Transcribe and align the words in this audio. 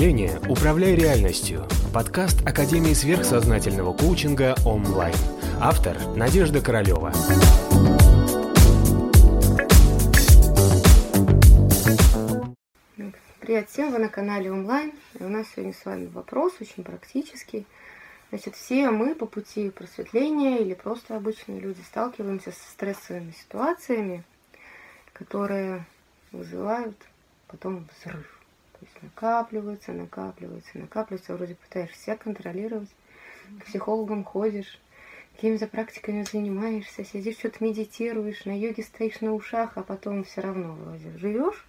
мышления 0.00 0.40
«Управляй 0.48 0.94
реальностью»– 0.94 1.68
подкаст 1.92 2.40
Академии 2.48 2.94
сверхсознательного 2.94 3.92
коучинга 3.92 4.54
онлайн. 4.64 5.14
Автор– 5.60 5.94
Надежда 6.16 6.62
Королева. 6.62 7.12
Привет 13.40 13.68
всем, 13.68 13.92
вы 13.92 13.98
на 13.98 14.08
канале 14.08 14.50
онлайн. 14.50 14.92
И 15.18 15.22
у 15.22 15.28
нас 15.28 15.48
сегодня 15.52 15.74
с 15.74 15.84
вами 15.84 16.06
вопрос 16.06 16.54
очень 16.62 16.82
практический. 16.82 17.66
Значит, 18.30 18.54
все 18.54 18.88
мы 18.88 19.14
по 19.14 19.26
пути 19.26 19.68
просветления 19.68 20.60
или 20.60 20.72
просто 20.72 21.14
обычные 21.14 21.60
люди 21.60 21.82
сталкиваемся 21.82 22.52
со 22.52 22.70
стрессовыми 22.70 23.32
ситуациями, 23.32 24.24
которые 25.12 25.84
вызывают 26.32 26.96
потом 27.48 27.86
взрыв. 27.98 28.39
Накапливается, 29.02 29.92
накапливается, 29.92 30.78
накапливается, 30.78 31.34
вроде 31.34 31.54
пытаешься 31.54 32.02
себя 32.02 32.16
контролировать, 32.16 32.90
к 33.60 33.64
психологам 33.64 34.24
ходишь, 34.24 34.78
какими-то 35.34 35.66
практиками 35.66 36.22
занимаешься, 36.30 37.04
сидишь, 37.04 37.38
что-то 37.38 37.64
медитируешь, 37.64 38.44
на 38.44 38.56
йоге 38.58 38.82
стоишь 38.82 39.20
на 39.20 39.32
ушах, 39.32 39.72
а 39.76 39.82
потом 39.82 40.24
все 40.24 40.42
равно 40.42 40.74
вроде 40.74 41.16
живешь 41.18 41.64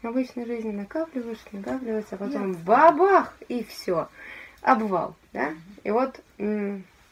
в 0.00 0.06
обычной 0.06 0.46
жизни, 0.46 0.70
накапливаешь, 0.70 1.44
накапливается, 1.52 2.14
а 2.14 2.18
потом 2.18 2.52
бабах, 2.54 3.36
и 3.48 3.64
все, 3.64 4.08
обвал, 4.62 5.16
да? 5.32 5.54
И 5.84 5.90
вот 5.90 6.20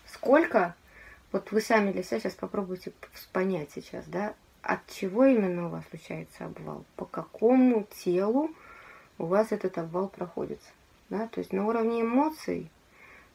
сколько, 0.07 0.75
вот 1.33 1.51
вы 1.53 1.61
сами 1.61 1.93
для 1.93 2.03
себя 2.03 2.21
сейчас 2.21 2.35
попробуйте 2.35 2.93
понять 3.33 3.71
сейчас, 3.75 4.07
да, 4.07 4.35
от 4.63 4.81
чего 4.87 5.25
именно 5.25 5.67
у 5.67 5.71
вас 5.71 5.85
случается 5.91 6.45
обвал, 6.45 6.85
по 6.97 7.05
какому 7.05 7.87
телу 8.05 8.51
у 9.19 9.27
вас 9.27 9.53
этот 9.53 9.79
обвал 9.79 10.09
проходится. 10.09 10.69
Да? 11.11 11.29
То 11.29 11.41
есть 11.41 11.53
на 11.53 11.67
уровне 11.67 12.03
эмоций, 12.03 12.71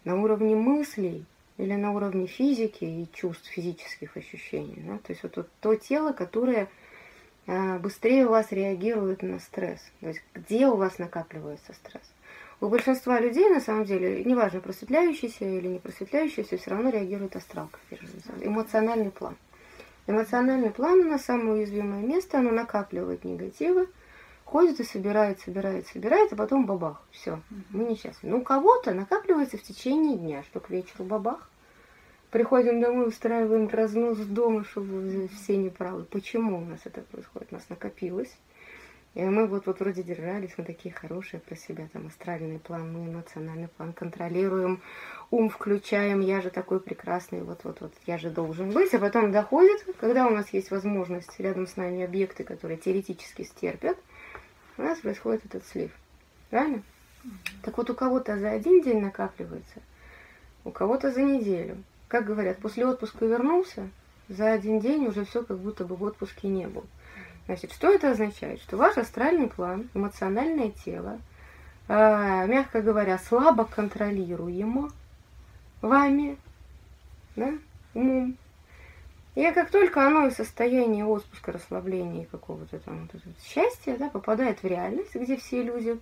на 0.04 0.22
уровне 0.22 0.56
мыслей 0.56 1.26
или 1.58 1.74
на 1.74 1.92
уровне 1.92 2.28
физики 2.28 2.84
и 2.84 3.08
чувств, 3.14 3.48
физических 3.48 4.18
ощущений. 4.18 4.84
Да? 4.88 4.98
То 4.98 5.12
есть 5.12 5.24
вот, 5.24 5.38
вот 5.38 5.50
то 5.62 5.76
тело, 5.76 6.14
которое 6.14 6.70
а, 7.46 7.78
быстрее 7.80 8.26
у 8.26 8.30
вас 8.30 8.52
реагирует 8.52 9.22
на 9.22 9.40
стресс. 9.40 9.82
То 10.00 10.08
есть 10.08 10.22
где 10.34 10.68
у 10.68 10.76
вас 10.76 10.98
накапливается 11.00 11.74
стресс. 11.74 12.04
У 12.62 12.70
большинства 12.70 13.20
людей, 13.20 13.50
на 13.50 13.60
самом 13.60 13.84
деле, 13.84 14.24
неважно, 14.24 14.62
просветляющийся 14.62 15.44
или 15.44 15.68
не 15.68 15.80
просветляющийся, 15.80 16.58
все 16.58 16.70
равно 16.70 16.92
реагирует 16.92 17.36
астрал, 17.36 17.68
как 17.70 18.00
эмоциональный 18.42 19.12
план. 19.12 19.36
Эмоциональный 20.08 20.70
план 20.70 21.00
у 21.00 21.10
нас 21.10 21.26
самое 21.26 21.56
уязвимое 21.56 22.02
место, 22.02 22.40
оно 22.40 22.52
накапливает 22.52 23.26
негативы, 23.26 23.90
ходит 24.54 24.80
и 24.80 24.84
собирает, 24.84 25.40
собирает, 25.40 25.88
собирает, 25.88 26.32
а 26.32 26.36
потом 26.36 26.68
бабах. 26.68 27.02
Все, 27.10 27.40
мы 27.72 27.86
несчастны. 27.86 28.30
Ну, 28.30 28.38
у 28.38 28.44
кого-то 28.44 28.94
накапливается 28.94 29.58
в 29.58 29.64
течение 29.64 30.16
дня, 30.16 30.44
что 30.44 30.60
к 30.60 30.70
вечеру 30.70 31.06
бабах. 31.06 31.50
Приходим 32.30 32.80
домой, 32.80 33.08
устраиваем 33.08 33.68
разнос 33.68 34.20
дома, 34.20 34.64
чтобы 34.64 35.28
все 35.30 35.58
неправы. 35.58 36.04
Почему 36.04 36.60
у 36.60 36.66
нас 36.66 36.82
это 36.84 37.02
происходит? 37.02 37.48
У 37.50 37.56
нас 37.56 37.68
накопилось. 37.68 38.32
И 39.16 39.24
мы 39.24 39.48
вот, 39.48 39.66
вот 39.66 39.80
вроде 39.80 40.04
держались, 40.04 40.52
мы 40.58 40.66
такие 40.66 40.94
хорошие 40.94 41.40
про 41.40 41.56
себя, 41.56 41.88
там 41.92 42.06
астральный 42.08 42.60
план, 42.60 42.94
мы 42.94 43.12
эмоциональный 43.12 43.70
план 43.70 43.94
контролируем, 43.94 44.82
ум 45.32 45.50
включаем, 45.50 46.20
я 46.20 46.42
же 46.42 46.52
такой 46.52 46.80
прекрасный, 46.80 47.42
вот-вот-вот, 47.42 47.94
я 48.06 48.20
же 48.20 48.30
должен 48.30 48.70
быть. 48.70 48.94
А 48.94 49.00
потом 49.00 49.32
доходит, 49.32 49.84
когда 50.00 50.28
у 50.28 50.30
нас 50.30 50.50
есть 50.50 50.70
возможность 50.70 51.40
рядом 51.40 51.66
с 51.66 51.76
нами 51.76 52.04
объекты, 52.04 52.44
которые 52.44 52.78
теоретически 52.78 53.42
стерпят, 53.42 53.98
у 54.78 54.82
нас 54.82 55.00
происходит 55.00 55.46
этот 55.46 55.66
слив. 55.66 55.92
Правильно? 56.50 56.84
Так 57.62 57.78
вот, 57.78 57.90
у 57.90 57.94
кого-то 57.94 58.38
за 58.38 58.52
один 58.52 58.82
день 58.82 59.02
накапливается, 59.02 59.82
у 60.66 60.72
кого-то 60.72 61.12
за 61.12 61.22
неделю. 61.22 61.84
Как 62.08 62.26
говорят, 62.26 62.58
после 62.58 62.86
отпуска 62.86 63.26
вернулся, 63.26 63.90
за 64.30 64.52
один 64.52 64.80
день 64.80 65.08
уже 65.08 65.26
все 65.26 65.44
как 65.44 65.58
будто 65.58 65.86
бы 65.86 65.96
в 65.96 66.04
отпуске 66.04 66.48
не 66.48 66.68
был. 66.68 66.86
Значит, 67.46 67.72
что 67.72 67.94
это 67.94 68.12
означает? 68.12 68.62
Что 68.62 68.78
ваш 68.78 68.98
астральный 68.98 69.48
план, 69.48 69.90
эмоциональное 69.94 70.72
тело, 70.72 71.20
э, 71.88 72.48
мягко 72.48 72.82
говоря, 72.82 73.18
слабо 73.18 73.66
контролируемо 73.66 74.92
вами, 75.82 76.38
да, 77.36 77.54
умом, 77.94 78.38
и 79.36 79.52
как 79.52 79.72
только 79.72 80.06
оно 80.06 80.28
из 80.28 80.36
состояния 80.36 81.06
отпуска, 81.06 81.52
расслабления 81.52 82.24
и 82.24 82.28
какого-то 82.28 82.80
там 82.80 83.10
вот 83.12 83.22
счастья, 83.44 83.98
да, 83.98 84.10
попадает 84.10 84.62
в 84.62 84.68
реальность, 84.68 85.16
где 85.16 85.38
все 85.38 85.64
люди, 85.64 85.98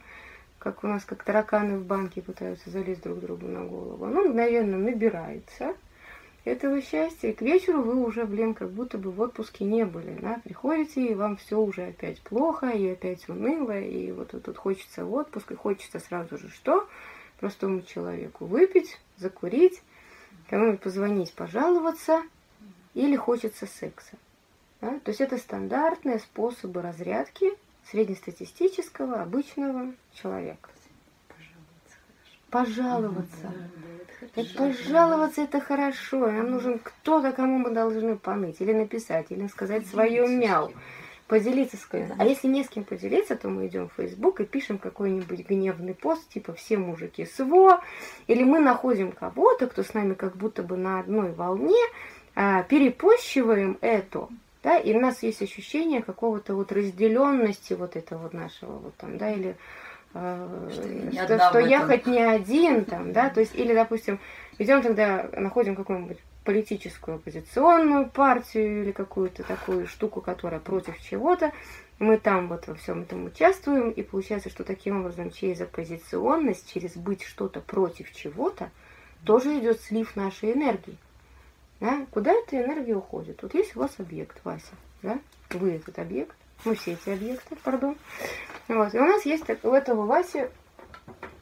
как 0.59 0.83
у 0.83 0.87
нас, 0.87 1.05
как 1.05 1.23
тараканы 1.23 1.77
в 1.77 1.85
банке 1.85 2.21
пытаются 2.21 2.69
залезть 2.69 3.03
друг 3.03 3.21
другу 3.21 3.47
на 3.47 3.63
голову, 3.63 4.03
оно 4.03 4.23
мгновенно 4.23 4.77
набирается 4.77 5.75
этого 6.43 6.81
счастья, 6.81 7.29
и 7.29 7.33
к 7.33 7.41
вечеру 7.41 7.83
вы 7.83 8.03
уже, 8.03 8.25
блин, 8.25 8.53
как 8.53 8.69
будто 8.71 8.97
бы 8.97 9.11
в 9.11 9.21
отпуске 9.21 9.63
не 9.63 9.85
были, 9.85 10.17
да, 10.19 10.41
приходите, 10.43 11.05
и 11.05 11.15
вам 11.15 11.37
все 11.37 11.57
уже 11.57 11.83
опять 11.83 12.21
плохо, 12.21 12.69
и 12.69 12.89
опять 12.89 13.29
уныло, 13.29 13.79
и 13.79 14.11
вот 14.11 14.31
тут 14.31 14.57
хочется 14.57 15.05
в 15.05 15.13
отпуск, 15.13 15.51
и 15.51 15.55
хочется 15.55 15.99
сразу 15.99 16.37
же 16.37 16.49
что? 16.49 16.85
Простому 17.39 17.81
человеку 17.83 18.45
выпить, 18.45 18.99
закурить, 19.15 19.81
кому-нибудь 20.49 20.81
позвонить, 20.81 21.33
пожаловаться– 21.33 22.23
или 22.93 23.15
хочется 23.15 23.65
секса. 23.65 24.13
Да? 24.81 24.99
То 24.99 25.09
есть 25.09 25.21
это 25.21 25.37
стандартные 25.37 26.19
способы 26.19 26.81
разрядки 26.81 27.51
среднестатистического 27.89 29.21
обычного 29.21 29.93
человека. 30.13 30.69
Пожаловаться. 32.49 33.53
Это 34.35 34.53
пожаловаться 34.55 35.41
это 35.41 35.61
хорошо. 35.61 36.29
Нам 36.29 36.51
нужен 36.51 36.79
кто-то, 36.79 37.31
кому 37.31 37.59
мы 37.59 37.71
должны 37.71 38.17
поныть, 38.17 38.59
или 38.59 38.73
написать, 38.73 39.27
или 39.29 39.47
сказать 39.47 39.87
свое 39.87 40.27
мяу. 40.27 40.71
Поделиться 41.27 41.77
с 41.77 41.85
кем 41.85 42.11
А 42.17 42.25
если 42.25 42.49
не 42.49 42.65
с 42.65 42.67
кем 42.67 42.83
поделиться, 42.83 43.37
то 43.37 43.47
мы 43.47 43.67
идем 43.67 43.87
в 43.87 43.93
Facebook 43.93 44.41
и 44.41 44.45
пишем 44.45 44.77
какой-нибудь 44.77 45.47
гневный 45.47 45.93
пост, 45.93 46.27
типа 46.27 46.53
«все 46.53 46.77
мужики 46.77 47.25
СВО», 47.25 47.81
или 48.27 48.43
мы 48.43 48.59
находим 48.59 49.13
кого-то, 49.13 49.67
кто 49.67 49.81
с 49.81 49.93
нами 49.93 50.13
как 50.13 50.35
будто 50.35 50.61
бы 50.61 50.75
на 50.75 50.99
одной 50.99 51.31
волне, 51.31 51.79
а, 52.35 52.63
перепощиваем 52.63 53.77
это, 53.81 54.27
да, 54.63 54.77
и 54.77 54.93
у 54.93 54.99
нас 54.99 55.23
есть 55.23 55.41
ощущение 55.41 56.01
какого-то 56.01 56.55
вот 56.55 56.71
разделенности 56.71 57.73
вот 57.73 57.95
этого 57.95 58.23
вот 58.23 58.33
нашего 58.33 58.73
вот 58.77 58.95
там, 58.95 59.17
да, 59.17 59.31
или 59.31 59.57
э, 60.13 60.69
что, 60.71 61.25
что, 61.25 61.49
что 61.49 61.59
я 61.59 61.85
хоть 61.85 62.05
не 62.05 62.21
один 62.21 62.85
там, 62.85 63.11
да, 63.11 63.29
то 63.29 63.39
есть, 63.39 63.55
или, 63.55 63.73
допустим, 63.73 64.19
идем 64.59 64.81
тогда, 64.81 65.29
находим 65.33 65.75
какую-нибудь 65.75 66.19
политическую 66.43 67.15
оппозиционную 67.15 68.09
партию 68.09 68.83
или 68.83 68.91
какую-то 68.91 69.43
такую 69.43 69.87
штуку, 69.87 70.21
которая 70.21 70.59
против 70.59 70.99
чего-то, 70.99 71.51
мы 71.99 72.17
там 72.17 72.47
вот 72.47 72.67
во 72.67 72.73
всем 72.75 73.03
этом 73.03 73.25
участвуем, 73.25 73.91
и 73.91 74.01
получается, 74.01 74.49
что 74.49 74.63
таким 74.63 75.01
образом 75.01 75.31
через 75.31 75.61
оппозиционность, 75.61 76.71
через 76.73 76.95
быть 76.95 77.23
что-то 77.23 77.61
против 77.61 78.11
чего-то, 78.11 78.71
тоже 79.23 79.59
идет 79.59 79.81
слив 79.81 80.15
нашей 80.15 80.53
энергии. 80.53 80.97
Да? 81.81 82.05
Куда 82.11 82.31
эта 82.31 82.63
энергия 82.63 82.95
уходит? 82.95 83.41
Вот 83.41 83.53
есть 83.55 83.75
у 83.75 83.79
вас 83.79 83.91
объект, 83.97 84.39
Вася. 84.45 84.73
Да? 85.01 85.19
Вы 85.49 85.71
этот 85.71 85.97
объект. 85.97 86.35
Мы 86.63 86.75
все 86.75 86.93
эти 86.93 87.09
объекты, 87.09 87.55
пардон. 87.55 87.97
Вот. 88.67 88.93
И 88.93 88.99
у 88.99 89.03
нас 89.03 89.25
есть 89.25 89.45
у 89.63 89.69
этого 89.69 90.05
Васи, 90.05 90.47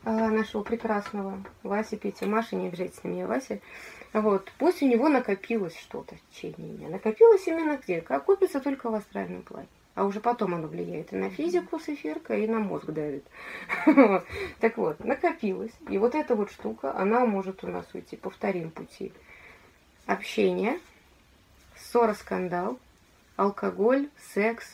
а, 0.06 0.30
нашего 0.30 0.64
прекрасного 0.64 1.44
Васи, 1.62 1.98
Петя, 1.98 2.26
Маша, 2.26 2.56
не 2.56 2.70
обижайтесь 2.70 3.04
на 3.04 3.10
меня, 3.10 3.28
Вася. 3.28 3.60
Вот. 4.14 4.50
Пусть 4.58 4.82
у 4.82 4.88
него 4.88 5.10
накопилось 5.10 5.78
что-то 5.78 6.16
в 6.16 6.34
течение 6.34 6.70
дня. 6.70 6.88
Накопилось 6.88 7.46
именно 7.46 7.78
где? 7.78 8.00
Как 8.00 8.24
копится 8.24 8.62
только 8.62 8.90
в 8.90 8.96
астральном 8.96 9.42
плане. 9.42 9.68
А 9.96 10.06
уже 10.06 10.22
потом 10.22 10.56
оно 10.56 10.68
влияет 10.68 11.12
и 11.12 11.18
на 11.18 11.30
физику 11.30 11.80
с 11.80 11.90
эфиркой, 11.90 12.46
и 12.46 12.47
на 12.47 12.59
мозг 12.59 12.85
давит. 12.85 13.26
Так 14.62 14.78
вот, 14.78 15.03
накопилось. 15.03 15.74
И 15.90 15.97
вот 15.97 16.16
эта 16.16 16.35
вот 16.35 16.50
штука, 16.50 16.96
она 16.96 17.26
может 17.26 17.66
у 17.66 17.68
нас 17.68 17.85
уйти 17.94 18.16
по 18.16 18.30
вторым 18.30 18.72
пути 18.72 19.12
общение, 20.09 20.79
ссора, 21.78 22.16
скандал, 22.16 22.79
алкоголь, 23.35 24.09
секс 24.34 24.66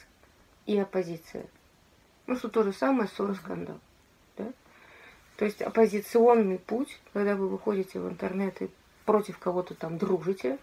и 0.65 0.77
оппозиция. 0.77 1.45
Ну, 2.25 2.37
что 2.37 2.47
то 2.47 2.63
же 2.63 2.71
самое, 2.71 3.09
ссора, 3.09 3.33
скандал. 3.33 3.79
Да? 4.37 4.45
То 5.35 5.45
есть 5.45 5.61
оппозиционный 5.61 6.57
путь, 6.57 6.99
когда 7.11 7.35
вы 7.35 7.49
выходите 7.49 7.99
в 7.99 8.09
интернет 8.09 8.61
и 8.61 8.69
против 9.03 9.37
кого-то 9.37 9.75
там 9.75 9.97
дружите, 9.97 10.57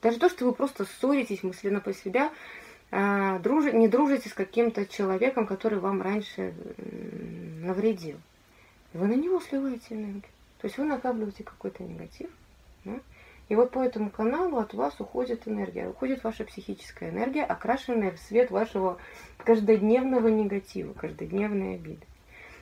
даже 0.00 0.18
то, 0.18 0.28
что 0.28 0.44
вы 0.44 0.52
просто 0.52 0.84
ссоритесь 0.84 1.42
мысленно 1.42 1.80
по 1.80 1.92
себя, 1.92 2.32
а, 2.92 3.40
не 3.40 3.88
дружите 3.88 4.28
с 4.28 4.34
каким-то 4.34 4.86
человеком, 4.86 5.46
который 5.46 5.80
вам 5.80 6.00
раньше 6.00 6.54
навредил. 7.60 8.18
Вы 8.92 9.08
на 9.08 9.14
него 9.14 9.40
сливаете 9.40 9.96
энергию. 9.96 10.22
То 10.60 10.66
есть 10.68 10.78
вы 10.78 10.84
накапливаете 10.84 11.42
какой-то 11.42 11.82
негатив. 11.82 12.30
Да? 12.84 13.00
И 13.48 13.54
вот 13.54 13.72
по 13.72 13.80
этому 13.80 14.10
каналу 14.10 14.58
от 14.58 14.72
вас 14.72 14.98
уходит 15.00 15.46
энергия, 15.46 15.88
уходит 15.88 16.24
ваша 16.24 16.44
психическая 16.44 17.10
энергия, 17.10 17.44
окрашенная 17.44 18.12
в 18.12 18.18
свет 18.18 18.50
вашего 18.50 18.98
каждодневного 19.38 20.28
негатива, 20.28 20.92
каждодневной 20.94 21.74
обиды. 21.74 22.06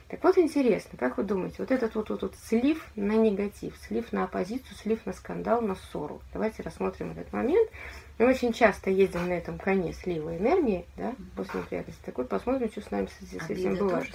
Так 0.08 0.22
вот 0.24 0.36
интересно, 0.36 0.98
как 0.98 1.16
вы 1.16 1.22
думаете, 1.24 1.56
вот 1.60 1.70
этот 1.70 1.94
вот, 1.94 2.10
вот, 2.10 2.20
вот 2.20 2.34
слив 2.36 2.84
на 2.96 3.12
негатив, 3.12 3.74
слив 3.86 4.12
на 4.12 4.24
оппозицию, 4.24 4.76
слив 4.76 5.06
на 5.06 5.14
скандал, 5.14 5.62
на 5.62 5.74
ссору. 5.74 6.20
Давайте 6.34 6.62
рассмотрим 6.62 7.12
этот 7.12 7.32
момент. 7.32 7.70
Мы 8.18 8.26
очень 8.26 8.52
часто 8.52 8.90
ездим 8.90 9.26
на 9.28 9.32
этом 9.32 9.58
коне 9.58 9.94
слива 9.94 10.36
энергии, 10.36 10.84
да, 10.98 11.14
после 11.34 11.60
неприятности. 11.60 12.02
Так 12.04 12.18
вот, 12.18 12.28
посмотрим, 12.28 12.70
что 12.70 12.82
с 12.82 12.90
нами 12.90 13.06
с, 13.06 13.26
с 13.26 13.48
этим 13.48 13.76
бывает. 13.76 14.12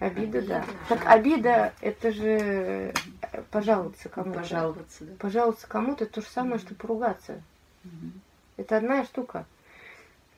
Обида, 0.00 0.38
обида, 0.40 0.42
да. 0.42 0.64
Так 0.90 1.06
обида, 1.06 1.72
это 1.80 2.12
же 2.12 2.92
пожаловаться 3.50 4.08
кому-то. 4.08 4.40
Пожаловаться, 4.40 5.04
да. 5.04 5.12
Пожаловаться 5.18 5.66
кому-то, 5.68 6.06
то 6.06 6.20
же 6.20 6.26
самое, 6.26 6.58
что 6.58 6.74
поругаться. 6.74 7.42
Угу. 7.84 8.12
Это 8.58 8.76
одна 8.76 9.04
штука. 9.04 9.46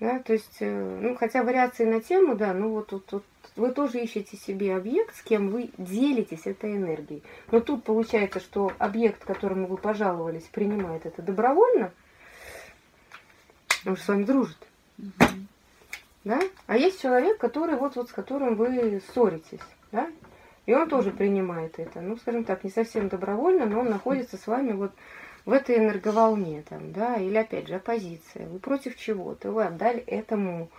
Да, 0.00 0.18
то 0.18 0.32
есть, 0.32 0.56
э, 0.60 0.98
ну, 1.00 1.16
хотя 1.16 1.44
вариации 1.44 1.84
на 1.84 2.00
тему, 2.00 2.34
да, 2.34 2.52
ну 2.52 2.70
вот, 2.70 2.92
вот, 2.92 3.04
вот 3.12 3.24
вы 3.54 3.70
тоже 3.70 4.00
ищете 4.00 4.36
себе 4.36 4.74
объект, 4.74 5.14
с 5.14 5.22
кем 5.22 5.48
вы 5.48 5.70
делитесь 5.78 6.46
этой 6.46 6.76
энергией. 6.76 7.22
Но 7.52 7.60
тут 7.60 7.84
получается, 7.84 8.40
что 8.40 8.72
объект, 8.78 9.24
которому 9.24 9.66
вы 9.66 9.76
пожаловались, 9.76 10.44
принимает 10.44 11.06
это 11.06 11.22
добровольно, 11.22 11.92
он 13.86 13.96
же 13.96 14.02
с 14.02 14.08
вами 14.08 14.24
дружит. 14.24 14.58
Угу. 14.98 15.26
Да? 16.24 16.40
А 16.66 16.76
есть 16.76 17.00
человек, 17.00 17.38
который 17.38 17.76
вот, 17.76 17.96
вот 17.96 18.08
с 18.08 18.12
которым 18.12 18.56
вы 18.56 19.00
ссоритесь, 19.12 19.60
да? 19.92 20.10
И 20.66 20.74
он 20.74 20.88
тоже 20.88 21.10
принимает 21.10 21.78
это. 21.78 22.00
Ну, 22.00 22.16
скажем 22.16 22.44
так, 22.44 22.64
не 22.64 22.70
совсем 22.70 23.08
добровольно, 23.08 23.66
но 23.66 23.80
он 23.80 23.90
находится 23.90 24.36
с 24.36 24.46
вами 24.46 24.72
вот 24.72 24.92
в 25.44 25.52
этой 25.52 25.76
энерговолне, 25.76 26.62
там, 26.68 26.92
да, 26.92 27.16
или 27.16 27.36
опять 27.36 27.68
же 27.68 27.74
оппозиция. 27.74 28.48
Вы 28.48 28.58
против 28.58 28.96
чего-то, 28.96 29.52
вы 29.52 29.64
отдали 29.64 30.00
этому 30.00 30.70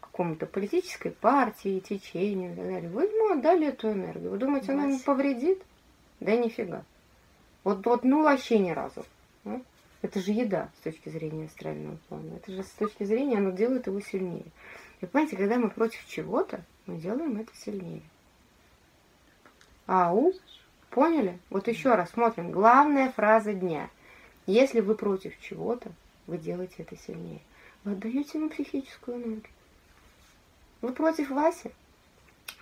какому-то 0.00 0.46
политической 0.46 1.10
партии, 1.10 1.80
течению 1.80 2.52
и 2.52 2.56
так 2.56 2.64
далее. 2.64 2.88
Вы 2.88 3.04
ему 3.04 3.38
отдали 3.38 3.66
эту 3.66 3.90
энергию. 3.92 4.30
Вы 4.30 4.38
думаете, 4.38 4.72
она 4.72 4.84
ему 4.84 4.98
повредит? 5.00 5.62
Да 6.20 6.34
нифига. 6.36 6.84
Вот, 7.64 7.84
вот 7.84 8.04
ну 8.04 8.22
вообще 8.22 8.58
ни 8.58 8.70
разу. 8.70 9.04
А? 9.44 9.60
Это 10.02 10.20
же 10.20 10.32
еда 10.32 10.70
с 10.78 10.84
точки 10.84 11.08
зрения 11.08 11.46
астрального 11.46 11.96
плана. 12.08 12.36
Это 12.36 12.52
же 12.52 12.62
с 12.62 12.70
точки 12.70 13.04
зрения, 13.04 13.38
оно 13.38 13.50
делает 13.50 13.86
его 13.88 14.00
сильнее. 14.00 14.44
И 15.00 15.06
понимаете, 15.06 15.36
когда 15.36 15.58
мы 15.58 15.68
против 15.68 16.06
чего-то, 16.06 16.62
мы 16.86 16.96
делаем 16.98 17.38
это 17.40 17.50
сильнее. 17.56 18.02
Ау? 19.86 20.32
Поняли? 20.90 21.38
Вот 21.50 21.68
еще 21.68 21.94
раз 21.94 22.10
смотрим. 22.10 22.50
Главная 22.50 23.10
фраза 23.12 23.52
дня. 23.52 23.90
Если 24.46 24.80
вы 24.80 24.94
против 24.94 25.38
чего-то, 25.40 25.90
вы 26.26 26.38
делаете 26.38 26.76
это 26.78 26.96
сильнее. 26.96 27.40
Вы 27.84 27.92
отдаете 27.92 28.38
ему 28.38 28.48
психическую 28.48 29.18
энергию. 29.18 29.52
Вы 30.80 30.92
против 30.92 31.30
Васи? 31.30 31.70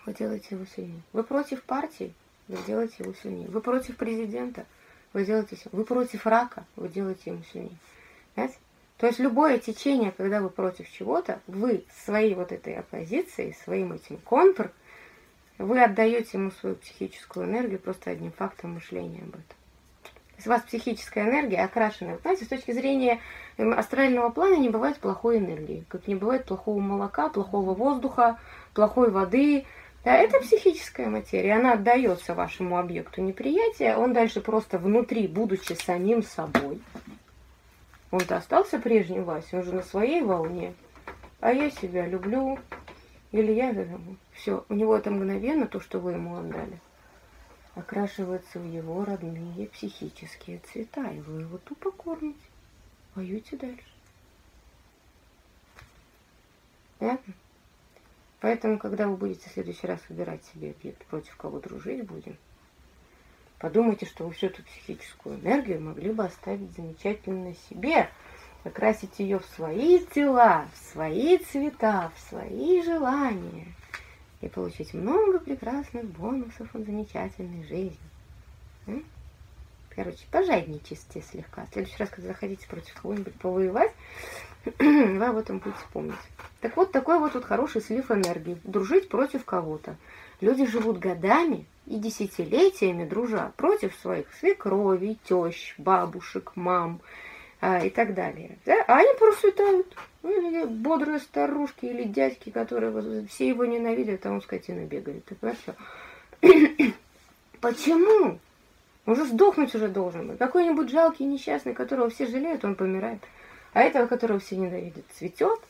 Вы 0.06 0.14
делаете 0.14 0.48
его 0.50 0.64
сильнее. 0.64 1.02
Вы 1.12 1.22
против 1.22 1.62
партии? 1.64 2.14
Вы 2.48 2.58
делаете 2.66 2.96
его 3.00 3.12
сильнее. 3.14 3.48
Вы 3.48 3.60
против 3.60 3.96
президента? 3.96 4.66
Вы 5.12 5.24
делаете 5.24 5.56
сильнее. 5.56 5.70
Вы 5.72 5.84
против 5.84 6.26
рака? 6.26 6.64
Вы 6.76 6.88
делаете 6.88 7.30
ему 7.30 7.42
сильнее. 7.52 7.76
Понимаете? 8.34 8.58
То 8.98 9.06
есть 9.08 9.18
любое 9.18 9.58
течение, 9.58 10.12
когда 10.12 10.40
вы 10.40 10.48
против 10.48 10.88
чего-то, 10.90 11.40
вы 11.46 11.84
своей 12.04 12.34
вот 12.34 12.52
этой 12.52 12.76
оппозицией, 12.76 13.54
своим 13.64 13.92
этим 13.92 14.18
контр, 14.18 14.70
вы 15.64 15.82
отдаете 15.82 16.38
ему 16.38 16.50
свою 16.50 16.76
психическую 16.76 17.46
энергию 17.46 17.78
просто 17.78 18.10
одним 18.10 18.32
фактом 18.32 18.74
мышления 18.74 19.20
об 19.22 19.30
этом. 19.30 19.42
То 20.02 20.36
есть 20.36 20.46
у 20.46 20.50
вас 20.50 20.62
психическая 20.62 21.28
энергия 21.28 21.64
окрашенная. 21.64 22.18
Знаете, 22.18 22.44
с 22.44 22.48
точки 22.48 22.72
зрения 22.72 23.20
эм, 23.58 23.78
астрального 23.78 24.30
плана 24.30 24.56
не 24.56 24.68
бывает 24.68 24.98
плохой 24.98 25.38
энергии, 25.38 25.84
как 25.88 26.06
не 26.08 26.14
бывает 26.14 26.44
плохого 26.44 26.80
молока, 26.80 27.28
плохого 27.28 27.74
воздуха, 27.74 28.38
плохой 28.74 29.10
воды. 29.10 29.64
Да, 30.04 30.16
это 30.16 30.40
психическая 30.40 31.08
материя, 31.08 31.54
она 31.54 31.74
отдается 31.74 32.34
вашему 32.34 32.76
объекту 32.76 33.22
неприятия, 33.22 33.96
он 33.96 34.12
дальше 34.12 34.40
просто 34.40 34.78
внутри, 34.78 35.28
будучи 35.28 35.74
самим 35.74 36.24
собой, 36.24 36.80
он-то 38.12 38.36
остался 38.36 38.78
прежним 38.78 39.24
Вася, 39.24 39.56
он 39.56 39.62
же 39.62 39.72
на 39.72 39.82
своей 39.82 40.22
волне. 40.22 40.74
А 41.40 41.50
я 41.50 41.70
себя 41.70 42.06
люблю. 42.06 42.58
Или 43.32 43.52
я... 43.52 43.74
Все, 44.32 44.64
у 44.68 44.74
него 44.74 44.96
это 44.96 45.10
мгновенно, 45.10 45.66
то, 45.66 45.80
что 45.80 45.98
вы 45.98 46.12
ему 46.12 46.36
отдали, 46.36 46.78
окрашивается 47.74 48.58
в 48.58 48.64
его 48.64 49.04
родные 49.04 49.66
психические 49.68 50.58
цвета. 50.60 51.10
И 51.10 51.20
вы 51.20 51.42
его 51.42 51.58
тупо 51.58 51.90
кормите. 51.90 52.38
Воюйте 53.14 53.56
дальше. 53.56 53.84
Понятно? 56.98 57.34
Поэтому, 58.40 58.78
когда 58.78 59.08
вы 59.08 59.16
будете 59.16 59.48
в 59.48 59.52
следующий 59.52 59.86
раз 59.86 60.00
выбирать 60.08 60.44
себе 60.46 60.70
объект, 60.70 61.04
против 61.06 61.36
кого 61.36 61.58
дружить 61.60 62.04
будем, 62.04 62.36
Подумайте, 63.62 64.06
что 64.06 64.26
вы 64.26 64.32
всю 64.32 64.46
эту 64.46 64.64
психическую 64.64 65.38
энергию 65.38 65.80
могли 65.80 66.10
бы 66.10 66.24
оставить 66.24 66.74
замечательно 66.74 67.54
себе, 67.70 68.10
окрасить 68.64 69.18
ее 69.18 69.38
в 69.38 69.44
свои 69.56 69.98
тела, 70.00 70.66
в 70.72 70.92
свои 70.92 71.38
цвета, 71.38 72.10
в 72.14 72.20
свои 72.28 72.82
желания 72.82 73.66
и 74.40 74.48
получить 74.48 74.92
много 74.92 75.38
прекрасных 75.38 76.04
бонусов 76.04 76.74
от 76.74 76.84
замечательной 76.84 77.64
жизни. 77.64 79.04
Короче, 79.94 80.24
пожадничайте 80.30 81.22
слегка. 81.22 81.66
В 81.66 81.72
следующий 81.72 81.98
раз, 81.98 82.08
когда 82.08 82.28
захотите 82.28 82.66
против 82.66 82.94
кого-нибудь 83.00 83.34
повоевать, 83.34 83.92
вы 84.78 85.24
об 85.24 85.36
этом 85.36 85.58
будете 85.58 85.84
помнить. 85.92 86.14
Так 86.60 86.76
вот, 86.76 86.92
такой 86.92 87.18
вот, 87.18 87.34
вот 87.34 87.44
хороший 87.44 87.82
слив 87.82 88.10
энергии. 88.10 88.58
Дружить 88.64 89.10
против 89.10 89.44
кого-то. 89.44 89.96
Люди 90.40 90.66
живут 90.66 90.98
годами, 90.98 91.66
и 91.86 91.98
десятилетиями 91.98 93.04
дружа 93.04 93.52
против 93.56 93.94
своих 93.96 94.32
свекровей, 94.34 95.18
тещ, 95.24 95.74
бабушек, 95.78 96.52
мам 96.54 97.00
а, 97.62 97.78
и 97.78 97.90
так 97.90 98.12
далее. 98.14 98.58
Да? 98.66 98.84
А 98.88 98.98
они 98.98 99.14
процветают. 99.16 99.96
Ну, 100.24 100.66
бодрые 100.66 101.20
старушки 101.20 101.86
или 101.86 102.02
дядьки, 102.02 102.50
которые 102.50 103.26
все 103.28 103.48
его 103.48 103.64
ненавидят, 103.64 104.26
а 104.26 104.32
он 104.32 104.42
скотина 104.42 104.84
бегает. 104.84 105.24
Ты 105.24 105.36
понимаешь, 105.36 105.64
Почему? 107.60 108.40
Он 109.06 109.16
же 109.16 109.26
сдохнуть 109.26 109.74
уже 109.76 109.86
должен 109.86 110.26
быть. 110.26 110.38
Какой-нибудь 110.38 110.90
жалкий 110.90 111.24
несчастный, 111.24 111.72
которого 111.72 112.10
все 112.10 112.26
жалеют, 112.26 112.64
он 112.64 112.74
помирает. 112.74 113.20
А 113.72 113.82
этого, 113.82 114.06
которого 114.06 114.40
все 114.40 114.56
ненавидят, 114.56 115.04
цветет. 115.14 115.60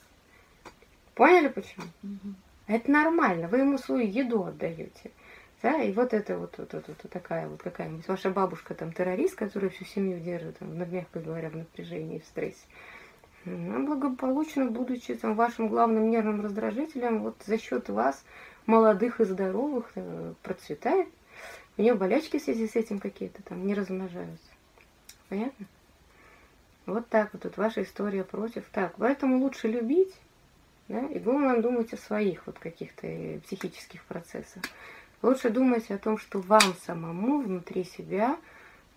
Поняли 1.14 1.48
почему? 1.48 1.84
Угу. 2.02 2.34
Это 2.68 2.90
нормально. 2.90 3.48
Вы 3.48 3.58
ему 3.58 3.76
свою 3.76 4.08
еду 4.08 4.44
отдаете. 4.44 5.10
Да, 5.62 5.80
и 5.80 5.92
вот 5.92 6.12
это 6.12 6.38
вот, 6.38 6.58
вот, 6.58 6.72
вот, 6.72 6.84
вот 6.88 7.10
такая 7.10 7.48
вот 7.48 7.62
какая-нибудь 7.62 8.08
ваша 8.08 8.30
бабушка 8.30 8.74
там 8.74 8.92
террорист, 8.92 9.36
который 9.36 9.70
всю 9.70 9.84
семью 9.84 10.18
держит, 10.18 10.58
там, 10.58 10.76
мягко 10.90 11.20
говоря, 11.20 11.50
в 11.50 11.56
напряжении, 11.56 12.18
в 12.18 12.24
стрессе. 12.24 12.66
Она 13.44 13.78
благополучно, 13.78 14.66
будучи 14.66 15.14
там 15.14 15.36
вашим 15.36 15.68
главным 15.68 16.10
нервным 16.10 16.42
раздражителем, 16.42 17.22
вот 17.22 17.36
за 17.46 17.58
счет 17.58 17.88
вас, 17.88 18.24
молодых 18.66 19.20
и 19.20 19.24
здоровых, 19.24 19.90
э, 19.94 20.34
процветает. 20.42 21.08
У 21.76 21.82
нее 21.82 21.94
болячки 21.94 22.38
в 22.38 22.42
связи 22.42 22.66
с 22.66 22.74
этим 22.74 22.98
какие-то 22.98 23.42
там 23.42 23.64
не 23.64 23.74
размножаются. 23.74 24.50
Понятно? 25.28 25.66
Вот 26.86 27.08
так 27.08 27.32
вот, 27.32 27.44
вот 27.44 27.56
ваша 27.56 27.82
история 27.82 28.24
против. 28.24 28.64
Так, 28.72 28.94
поэтому 28.98 29.38
лучше 29.38 29.68
любить, 29.68 30.14
да, 30.88 31.06
и 31.06 31.20
главное 31.20 31.62
думать 31.62 31.92
о 31.92 31.96
своих 31.96 32.46
вот 32.46 32.58
каких-то 32.58 33.06
э, 33.06 33.38
психических 33.40 34.04
процессах. 34.04 34.62
Лучше 35.22 35.50
думать 35.50 35.88
о 35.92 35.98
том, 35.98 36.18
что 36.18 36.40
вам 36.40 36.74
самому 36.84 37.42
внутри 37.42 37.84
себя, 37.84 38.36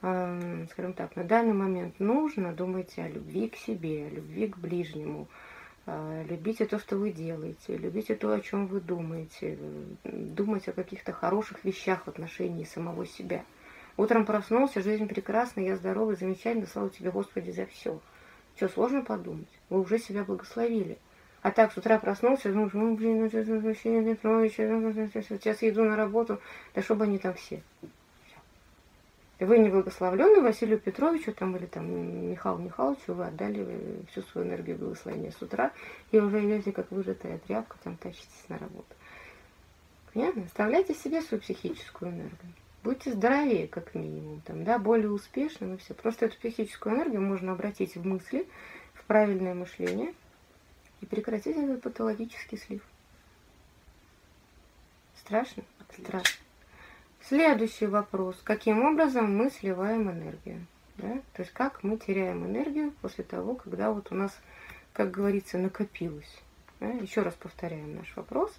э, 0.02 0.66
скажем 0.72 0.94
так, 0.94 1.16
на 1.16 1.24
данный 1.24 1.54
момент 1.54 2.00
нужно. 2.00 2.52
Думайте 2.52 3.04
о 3.04 3.08
любви 3.08 3.48
к 3.48 3.56
себе, 3.56 4.08
о 4.08 4.10
любви 4.10 4.48
к 4.48 4.58
ближнему. 4.58 5.28
Э, 5.86 6.26
любите 6.28 6.66
то, 6.66 6.80
что 6.80 6.98
вы 6.98 7.12
делаете, 7.12 7.78
любите 7.78 8.16
то, 8.16 8.34
о 8.34 8.40
чем 8.40 8.66
вы 8.66 8.82
думаете. 8.82 9.60
Думать 10.04 10.68
о 10.68 10.74
каких-то 10.74 11.14
хороших 11.14 11.64
вещах 11.64 12.06
в 12.06 12.08
отношении 12.08 12.64
самого 12.64 13.06
себя. 13.06 13.46
Утром 13.96 14.26
проснулся, 14.26 14.82
жизнь 14.82 15.08
прекрасна, 15.08 15.60
я 15.60 15.76
здоровый, 15.76 16.16
замечательно, 16.16 16.66
слава 16.66 16.90
тебе, 16.90 17.12
Господи, 17.12 17.52
за 17.52 17.68
все. 17.68 18.02
Что, 18.56 18.68
сложно 18.68 19.04
подумать? 19.04 19.48
Вы 19.70 19.80
уже 19.80 20.00
себя 20.00 20.24
благословили. 20.24 20.98
А 21.46 21.52
так 21.52 21.72
с 21.72 21.78
утра 21.78 22.00
проснулся, 22.00 22.52
думаешь, 22.52 22.74
ну, 22.74 22.96
блин, 22.96 23.22
ну, 23.22 23.30
сейчас 23.30 23.46
я 25.62 25.70
иду 25.70 25.84
на 25.84 25.96
работу, 25.96 26.42
да 26.74 26.82
чтобы 26.82 27.04
они 27.04 27.20
там 27.20 27.36
все. 27.36 27.62
Вы 29.40 29.60
не 29.60 29.70
благословленный 29.70 30.42
Василию 30.42 30.80
Петровичу 30.80 31.34
там, 31.34 31.56
или 31.56 31.68
там 31.68 32.32
Михаилу 32.32 32.58
Михайловичу, 32.58 33.14
вы 33.14 33.26
отдали 33.26 33.64
всю 34.10 34.24
свою 34.24 34.48
энергию 34.48 34.80
благословения 34.80 35.30
с 35.30 35.40
утра, 35.40 35.72
и 36.10 36.18
уже 36.18 36.44
идете 36.44 36.72
как 36.72 36.90
выжатая 36.90 37.38
тряпка, 37.38 37.78
там 37.84 37.96
тащитесь 37.98 38.50
на 38.50 38.58
работу. 38.58 38.96
Понятно? 40.16 40.46
Оставляйте 40.46 40.96
себе 40.96 41.22
свою 41.22 41.44
психическую 41.44 42.10
энергию. 42.10 42.54
Будьте 42.84 43.14
здоровее, 43.14 43.68
как 43.68 43.94
минимум, 43.94 44.42
там, 44.48 44.64
да, 44.64 44.80
более 44.80 45.12
успешным 45.12 45.76
и 45.76 45.78
все. 45.78 45.94
Просто 45.94 46.26
эту 46.26 46.40
психическую 46.40 46.96
энергию 46.96 47.22
можно 47.22 47.52
обратить 47.52 47.96
в 47.96 48.04
мысли, 48.04 48.48
в 48.96 49.06
правильное 49.06 49.54
мышление– 49.54 50.16
и 51.02 51.06
прекратить 51.06 51.58
этот 51.58 51.82
патологический 51.82 52.58
слив. 52.58 52.82
Страшно? 55.18 55.64
Страшно. 55.98 56.40
Следующий 57.22 57.88
вопрос. 57.88 58.40
Каким 58.44 58.86
образом 58.86 59.36
мы 59.36 59.50
сливаем 59.50 60.12
энергию? 60.12 60.66
Да? 60.98 61.22
То 61.34 61.42
есть 61.42 61.52
как 61.52 61.84
мы 61.84 61.98
теряем 61.98 62.46
энергию 62.46 62.92
после 63.02 63.24
того, 63.24 63.56
когда 63.56 63.92
вот 63.92 64.12
у 64.12 64.16
нас, 64.16 64.38
как 64.94 65.12
говорится, 65.12 65.58
накопилось. 65.58 66.42
Да? 66.80 66.88
Еще 66.88 67.22
раз 67.22 67.34
повторяем 67.34 67.96
наш 67.96 68.16
вопрос. 68.16 68.54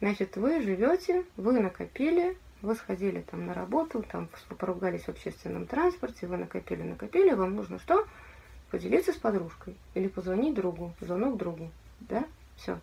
Значит, 0.00 0.36
вы 0.36 0.60
живете, 0.60 1.24
вы 1.36 1.58
накопили, 1.58 2.36
вы 2.60 2.74
сходили 2.74 3.22
там 3.22 3.46
на 3.46 3.54
работу, 3.54 4.02
там 4.02 4.28
поругались 4.58 5.04
в 5.04 5.08
общественном 5.08 5.66
транспорте, 5.66 6.26
вы 6.26 6.36
накопили, 6.36 6.82
накопили, 6.82 7.32
вам 7.32 7.54
нужно 7.54 7.78
что? 7.78 8.06
Поделиться 8.70 9.12
с 9.12 9.16
подружкой 9.16 9.76
или 9.94 10.08
позвонить 10.08 10.54
другу, 10.54 10.92
звонок 11.00 11.36
другу, 11.36 11.70
да? 12.00 12.24
Все. 12.56 12.78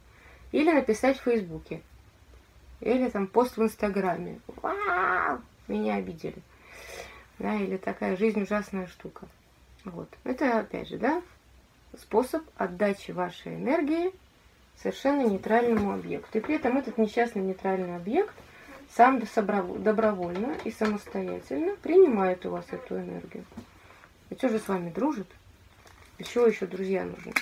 Или 0.51 0.71
написать 0.71 1.17
в 1.17 1.23
Фейсбуке. 1.23 1.81
Или 2.79 3.09
там 3.09 3.27
пост 3.27 3.57
в 3.57 3.63
Инстаграме. 3.63 4.39
Вау! 4.61 5.41
Меня 5.67 5.95
обидели. 5.95 6.41
Да, 7.39 7.55
или 7.55 7.77
такая 7.77 8.15
жизнь 8.17 8.41
ужасная 8.41 8.87
штука. 8.87 9.27
Вот. 9.85 10.09
Это 10.23 10.59
опять 10.59 10.87
же, 10.87 10.97
да, 10.97 11.21
способ 11.97 12.43
отдачи 12.57 13.11
вашей 13.11 13.55
энергии 13.55 14.13
совершенно 14.77 15.27
нейтральному 15.27 15.93
объекту. 15.93 16.37
И 16.37 16.41
при 16.41 16.55
этом 16.55 16.77
этот 16.77 16.97
несчастный 16.97 17.41
нейтральный 17.41 17.95
объект 17.95 18.33
сам 18.91 19.19
добровольно 19.19 20.55
и 20.63 20.71
самостоятельно 20.71 21.75
принимает 21.77 22.45
у 22.45 22.51
вас 22.51 22.65
эту 22.71 22.97
энергию. 22.97 23.45
И 24.29 24.35
что 24.35 24.49
же 24.49 24.59
с 24.59 24.67
вами 24.67 24.89
дружит? 24.89 25.27
Еще 26.23 26.47
еще 26.47 26.65
друзья 26.65 27.03
нужны. 27.03 27.33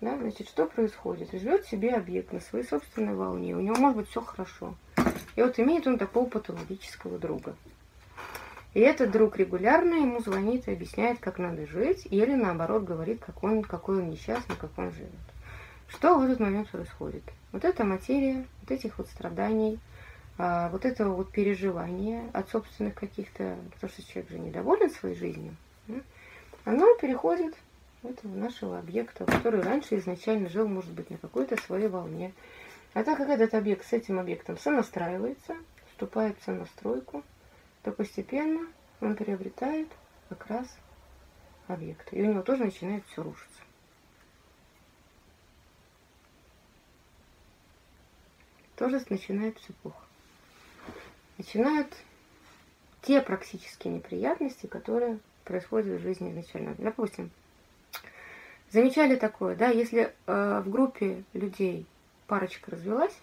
Да, 0.00 0.16
значит, 0.16 0.48
что 0.48 0.66
происходит? 0.66 1.30
Живет 1.30 1.66
себе 1.66 1.94
объект 1.94 2.32
на 2.32 2.40
своей 2.40 2.64
собственной 2.64 3.14
волне. 3.14 3.54
У 3.54 3.60
него 3.60 3.76
может 3.76 3.96
быть 3.96 4.08
все 4.08 4.20
хорошо. 4.20 4.74
И 5.36 5.42
вот 5.42 5.56
имеет 5.60 5.86
он 5.86 5.98
такого 5.98 6.28
патологического 6.28 7.20
друга. 7.20 7.54
И 8.74 8.80
этот 8.80 9.12
друг 9.12 9.36
регулярно 9.36 9.94
ему 9.94 10.20
звонит 10.20 10.66
и 10.66 10.72
объясняет, 10.72 11.20
как 11.20 11.38
надо 11.38 11.64
жить, 11.68 12.08
или 12.10 12.34
наоборот 12.34 12.82
говорит, 12.82 13.20
как 13.24 13.44
он, 13.44 13.62
какой 13.62 13.98
он 13.98 14.10
несчастный, 14.10 14.56
как 14.56 14.76
он 14.76 14.90
живет. 14.90 15.12
Что 15.86 16.18
в 16.18 16.24
этот 16.24 16.40
момент 16.40 16.70
происходит? 16.70 17.22
Вот 17.52 17.64
эта 17.64 17.84
материя, 17.84 18.44
вот 18.62 18.72
этих 18.72 18.98
вот 18.98 19.06
страданий, 19.06 19.78
а, 20.38 20.70
вот 20.70 20.84
этого 20.86 21.14
вот 21.14 21.30
переживания 21.30 22.28
от 22.32 22.50
собственных 22.50 22.96
каких-то, 22.96 23.56
потому 23.74 23.92
что 23.92 24.02
человек 24.04 24.28
же 24.28 24.40
недоволен 24.40 24.90
своей 24.90 25.14
жизнью, 25.14 25.54
оно 26.64 26.96
переходит 26.96 27.54
этого 28.02 28.34
нашего 28.34 28.78
объекта, 28.78 29.24
который 29.24 29.60
раньше 29.60 29.96
изначально 29.98 30.48
жил, 30.48 30.66
может 30.66 30.92
быть, 30.92 31.10
на 31.10 31.18
какой-то 31.18 31.56
своей 31.62 31.88
волне. 31.88 32.32
А 32.94 33.04
так 33.04 33.16
как 33.18 33.28
этот 33.28 33.54
объект 33.54 33.86
с 33.86 33.92
этим 33.92 34.18
объектом 34.18 34.58
сонастраивается, 34.58 35.56
вступает 35.90 36.38
в 36.38 36.44
сонастройку, 36.44 37.22
то 37.82 37.92
постепенно 37.92 38.66
он 39.00 39.16
приобретает 39.16 39.88
как 40.28 40.46
раз 40.46 40.76
объект. 41.68 42.12
И 42.12 42.22
у 42.22 42.26
него 42.26 42.42
тоже 42.42 42.64
начинает 42.64 43.04
все 43.06 43.22
рушиться. 43.22 43.60
Тоже 48.76 49.00
начинает 49.08 49.58
все 49.58 49.72
плохо. 49.74 50.04
Начинают 51.38 51.96
те 53.00 53.20
практические 53.20 53.94
неприятности, 53.94 54.66
которые 54.66 55.18
происходят 55.44 56.00
в 56.00 56.02
жизни 56.02 56.30
изначально. 56.30 56.74
Допустим, 56.78 57.30
Замечали 58.72 59.16
такое, 59.16 59.54
да, 59.54 59.68
если 59.68 60.14
э, 60.26 60.62
в 60.64 60.70
группе 60.70 61.24
людей 61.34 61.84
парочка 62.26 62.70
развелась, 62.70 63.14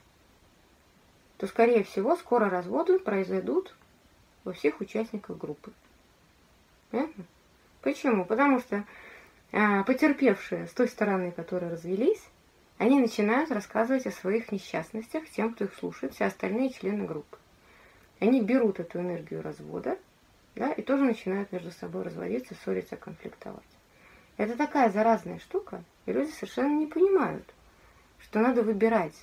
то, 1.38 1.48
скорее 1.48 1.84
всего, 1.84 2.16
скоро 2.16 2.52
разводы 2.52 3.00
произойдут 3.00 3.76
во 4.44 4.54
всех 4.54 4.80
участниках 4.80 5.40
группы. 5.40 5.72
Понятно? 6.92 7.24
Почему? 7.82 8.26
Потому 8.26 8.60
что 8.60 8.84
э, 9.52 9.84
потерпевшие 9.86 10.68
с 10.68 10.72
той 10.72 10.88
стороны, 10.88 11.32
которые 11.32 11.72
развелись, 11.72 12.24
они 12.78 13.00
начинают 13.00 13.50
рассказывать 13.50 14.06
о 14.06 14.12
своих 14.12 14.52
несчастностях 14.52 15.28
тем, 15.32 15.56
кто 15.56 15.64
их 15.64 15.74
слушает, 15.74 16.14
все 16.14 16.26
остальные 16.26 16.74
члены 16.74 17.06
группы. 17.06 17.40
Они 18.20 18.40
берут 18.42 18.80
эту 18.80 19.00
энергию 19.00 19.42
развода, 19.42 19.98
да, 20.56 20.72
и 20.74 20.84
тоже 20.84 21.06
начинают 21.06 21.52
между 21.52 21.72
собой 21.72 22.04
разводиться, 22.04 22.54
ссориться, 22.54 22.98
конфликтовать. 22.98 23.79
Это 24.40 24.56
такая 24.56 24.90
заразная 24.90 25.38
штука, 25.40 25.84
и 26.06 26.14
люди 26.14 26.32
совершенно 26.32 26.74
не 26.80 26.88
понимают, 26.88 27.44
что 28.22 28.40
надо 28.40 28.64
выбирать. 28.64 29.14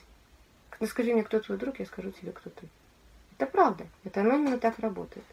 Ну 0.78 0.86
скажи 0.86 1.14
мне, 1.14 1.24
кто 1.24 1.40
твой 1.40 1.56
друг, 1.56 1.80
я 1.80 1.86
скажу 1.86 2.10
тебе, 2.10 2.32
кто 2.32 2.50
ты. 2.50 2.68
Это 3.38 3.50
правда, 3.50 3.86
это 4.04 4.20
оно 4.20 4.34
именно 4.34 4.58
так 4.58 4.78
работает. 4.78 5.24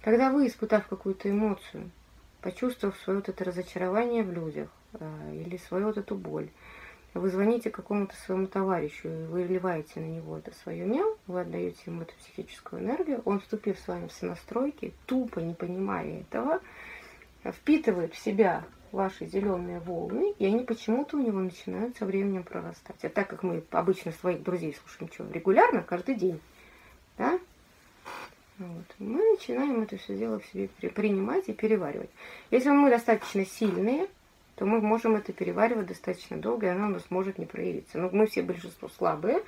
Когда 0.00 0.32
вы, 0.32 0.48
испытав 0.48 0.88
какую-то 0.88 1.30
эмоцию, 1.30 1.92
почувствовав 2.40 2.98
свое 2.98 3.20
вот 3.20 3.28
это 3.28 3.44
разочарование 3.44 4.24
в 4.24 4.32
людях 4.32 4.70
э, 4.94 5.34
или 5.34 5.56
свою 5.56 5.86
вот 5.86 5.98
эту 5.98 6.16
боль, 6.16 6.48
вы 7.14 7.30
звоните 7.30 7.70
какому-то 7.70 8.16
своему 8.16 8.48
товарищу 8.48 9.08
и 9.08 9.26
вы 9.26 9.44
вливаете 9.44 10.00
на 10.00 10.06
него 10.06 10.36
это 10.36 10.52
свое 10.52 10.84
мел, 10.84 11.16
вы 11.28 11.42
отдаете 11.42 11.78
ему 11.86 12.02
эту 12.02 12.14
психическую 12.16 12.82
энергию, 12.82 13.22
он, 13.24 13.38
вступив 13.38 13.78
с 13.78 13.86
вами 13.86 14.08
в 14.08 14.12
сонастройки, 14.12 14.94
тупо 15.06 15.38
не 15.38 15.54
понимая 15.54 16.22
этого, 16.22 16.60
впитывает 17.52 18.14
в 18.14 18.18
себя 18.18 18.64
ваши 18.92 19.26
зеленые 19.26 19.80
волны, 19.80 20.34
и 20.38 20.46
они 20.46 20.64
почему-то 20.64 21.16
у 21.16 21.20
него 21.20 21.38
начинают 21.38 21.96
со 21.96 22.06
временем 22.06 22.42
прорастать. 22.42 23.04
А 23.04 23.08
так 23.08 23.28
как 23.28 23.42
мы 23.42 23.62
обычно 23.70 24.12
своих 24.12 24.42
друзей 24.42 24.74
слушаем 24.74 25.10
что, 25.12 25.26
регулярно, 25.32 25.82
каждый 25.82 26.14
день, 26.14 26.40
да, 27.18 27.38
вот, 28.58 28.86
мы 28.98 29.32
начинаем 29.32 29.82
это 29.82 29.98
все 29.98 30.16
дело 30.16 30.40
в 30.40 30.46
себе 30.46 30.68
принимать 30.90 31.48
и 31.48 31.52
переваривать. 31.52 32.10
Если 32.50 32.70
мы 32.70 32.88
достаточно 32.88 33.44
сильные, 33.44 34.08
то 34.54 34.64
мы 34.64 34.80
можем 34.80 35.16
это 35.16 35.34
переваривать 35.34 35.88
достаточно 35.88 36.38
долго, 36.38 36.66
и 36.66 36.70
оно 36.70 36.86
у 36.86 36.90
нас 36.90 37.04
может 37.10 37.36
не 37.36 37.44
проявиться. 37.44 37.98
Но 37.98 38.08
мы 38.10 38.26
все 38.26 38.42
большинство 38.42 38.88
слабые, 38.88 39.42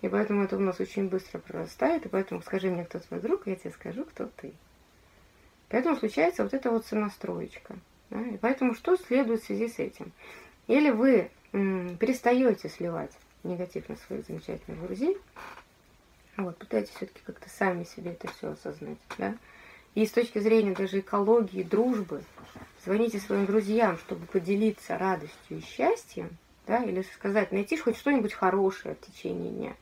и 0.00 0.08
поэтому 0.08 0.42
это 0.44 0.56
у 0.56 0.60
нас 0.60 0.80
очень 0.80 1.08
быстро 1.08 1.38
прорастает, 1.38 2.06
и 2.06 2.08
поэтому 2.08 2.40
скажи 2.40 2.70
мне, 2.70 2.84
кто 2.84 2.98
твой 2.98 3.20
друг, 3.20 3.46
я 3.46 3.56
тебе 3.56 3.70
скажу, 3.72 4.04
кто 4.04 4.26
ты. 4.36 4.54
Поэтому 5.68 5.96
случается 5.96 6.42
вот 6.42 6.54
эта 6.54 6.70
вот 6.70 6.86
сонастроечка. 6.86 7.76
Да? 8.10 8.20
И 8.20 8.36
поэтому 8.36 8.74
что 8.74 8.96
следует 8.96 9.42
в 9.42 9.46
связи 9.46 9.68
с 9.68 9.78
этим? 9.78 10.12
Или 10.66 10.90
вы 10.90 11.30
м, 11.52 11.96
перестаете 11.96 12.68
сливать 12.68 13.12
негатив 13.42 13.88
на 13.88 13.96
своих 13.96 14.26
замечательных 14.26 14.82
друзей, 14.82 15.16
вот, 16.36 16.58
пытаетесь 16.58 16.90
все-таки 16.94 17.20
как-то 17.24 17.48
сами 17.48 17.84
себе 17.84 18.12
это 18.12 18.28
все 18.28 18.50
осознать, 18.50 18.98
да? 19.16 19.34
И 19.94 20.04
с 20.04 20.10
точки 20.10 20.38
зрения 20.38 20.74
даже 20.74 21.00
экологии, 21.00 21.62
дружбы, 21.62 22.22
звоните 22.84 23.18
своим 23.18 23.46
друзьям, 23.46 23.96
чтобы 23.96 24.26
поделиться 24.26 24.98
радостью 24.98 25.58
и 25.58 25.62
счастьем, 25.62 26.36
да, 26.66 26.82
или 26.84 27.02
сказать, 27.02 27.52
найти 27.52 27.78
хоть 27.78 27.96
что-нибудь 27.96 28.34
хорошее 28.34 28.96
в 28.96 29.06
течение 29.06 29.50
дня. 29.50 29.76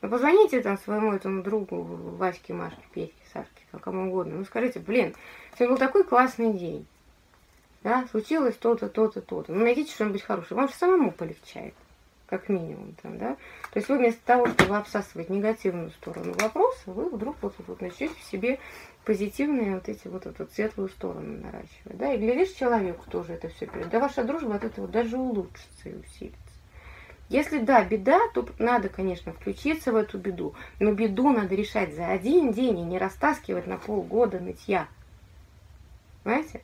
Ну, 0.00 0.08
позвоните 0.08 0.60
там 0.60 0.78
своему 0.78 1.12
этому 1.12 1.42
другу, 1.42 1.82
Ваське, 1.82 2.54
Машке, 2.54 2.82
Петьке, 2.92 3.22
Сашке, 3.32 3.64
кому 3.80 4.08
угодно. 4.08 4.36
Ну, 4.36 4.44
скажите, 4.44 4.78
блин, 4.78 5.14
сегодня 5.54 5.74
был 5.74 5.78
такой 5.78 6.04
классный 6.04 6.52
день 6.52 6.86
да, 7.82 8.06
случилось 8.10 8.56
то-то, 8.56 8.88
то-то, 8.88 9.20
то-то. 9.20 9.52
Ну, 9.52 9.64
найдите 9.64 9.92
что-нибудь 9.92 10.22
хорошее. 10.22 10.58
Вам 10.58 10.68
же 10.68 10.74
самому 10.74 11.12
полегчает, 11.12 11.74
как 12.26 12.48
минимум, 12.48 12.94
там, 13.02 13.18
да. 13.18 13.36
То 13.72 13.78
есть 13.78 13.88
вы 13.88 13.98
вместо 13.98 14.20
того, 14.24 14.46
чтобы 14.46 14.76
обсасывать 14.76 15.30
негативную 15.30 15.90
сторону 15.90 16.34
вопроса, 16.38 16.82
вы 16.86 17.08
вдруг 17.08 17.36
вот, 17.40 17.54
вот 17.66 17.80
начнете 17.80 18.14
в 18.14 18.24
себе 18.24 18.58
позитивные 19.04 19.76
вот 19.76 19.88
эти 19.88 20.08
вот 20.08 20.26
эту 20.26 20.46
светлую 20.48 20.88
сторону 20.88 21.38
наращивать, 21.38 21.96
да, 21.96 22.12
и 22.12 22.18
глядишь, 22.18 22.52
человеку 22.52 23.08
тоже 23.10 23.34
это 23.34 23.48
все 23.48 23.66
перед. 23.66 23.88
Да 23.88 24.00
ваша 24.00 24.24
дружба 24.24 24.56
от 24.56 24.64
этого 24.64 24.88
даже 24.88 25.16
улучшится 25.16 25.88
и 25.88 25.94
усилится. 25.94 26.47
Если 27.28 27.58
да, 27.58 27.84
беда, 27.84 28.20
то 28.32 28.48
надо, 28.58 28.88
конечно, 28.88 29.32
включиться 29.32 29.92
в 29.92 29.96
эту 29.96 30.18
беду. 30.18 30.54
Но 30.80 30.92
беду 30.92 31.30
надо 31.30 31.54
решать 31.54 31.94
за 31.94 32.08
один 32.08 32.52
день 32.52 32.78
и 32.78 32.84
не 32.84 32.98
растаскивать 32.98 33.66
на 33.66 33.76
полгода 33.76 34.40
нытья. 34.40 34.88
Понимаете? 36.24 36.62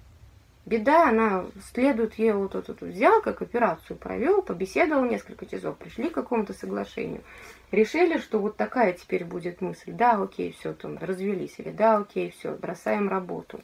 Беда, 0.67 1.11
она 1.11 1.45
следует 1.73 2.15
ей 2.15 2.33
вот 2.33 2.55
эту 2.55 2.87
взял, 2.87 3.21
как 3.21 3.43
операцию 3.43 3.99
провел, 3.99 4.41
побеседовал 4.41 5.05
несколько 5.05 5.45
часов, 5.45 5.77
пришли 5.77 6.09
к 6.09 6.15
какому-то 6.15 6.55
соглашению. 6.55 7.23
Решили, 7.71 8.17
что 8.17 8.39
вот 8.39 8.57
такая 8.57 8.95
теперь 8.95 9.27
будет 9.27 9.61
мысль. 9.61 9.93
Да, 9.93 10.23
окей, 10.23 10.53
все, 10.59 10.73
там, 10.73 10.97
развелись. 10.97 11.57
Или 11.59 11.71
да, 11.71 11.99
окей, 11.99 12.31
все, 12.31 12.53
бросаем 12.53 13.11
работу. 13.11 13.61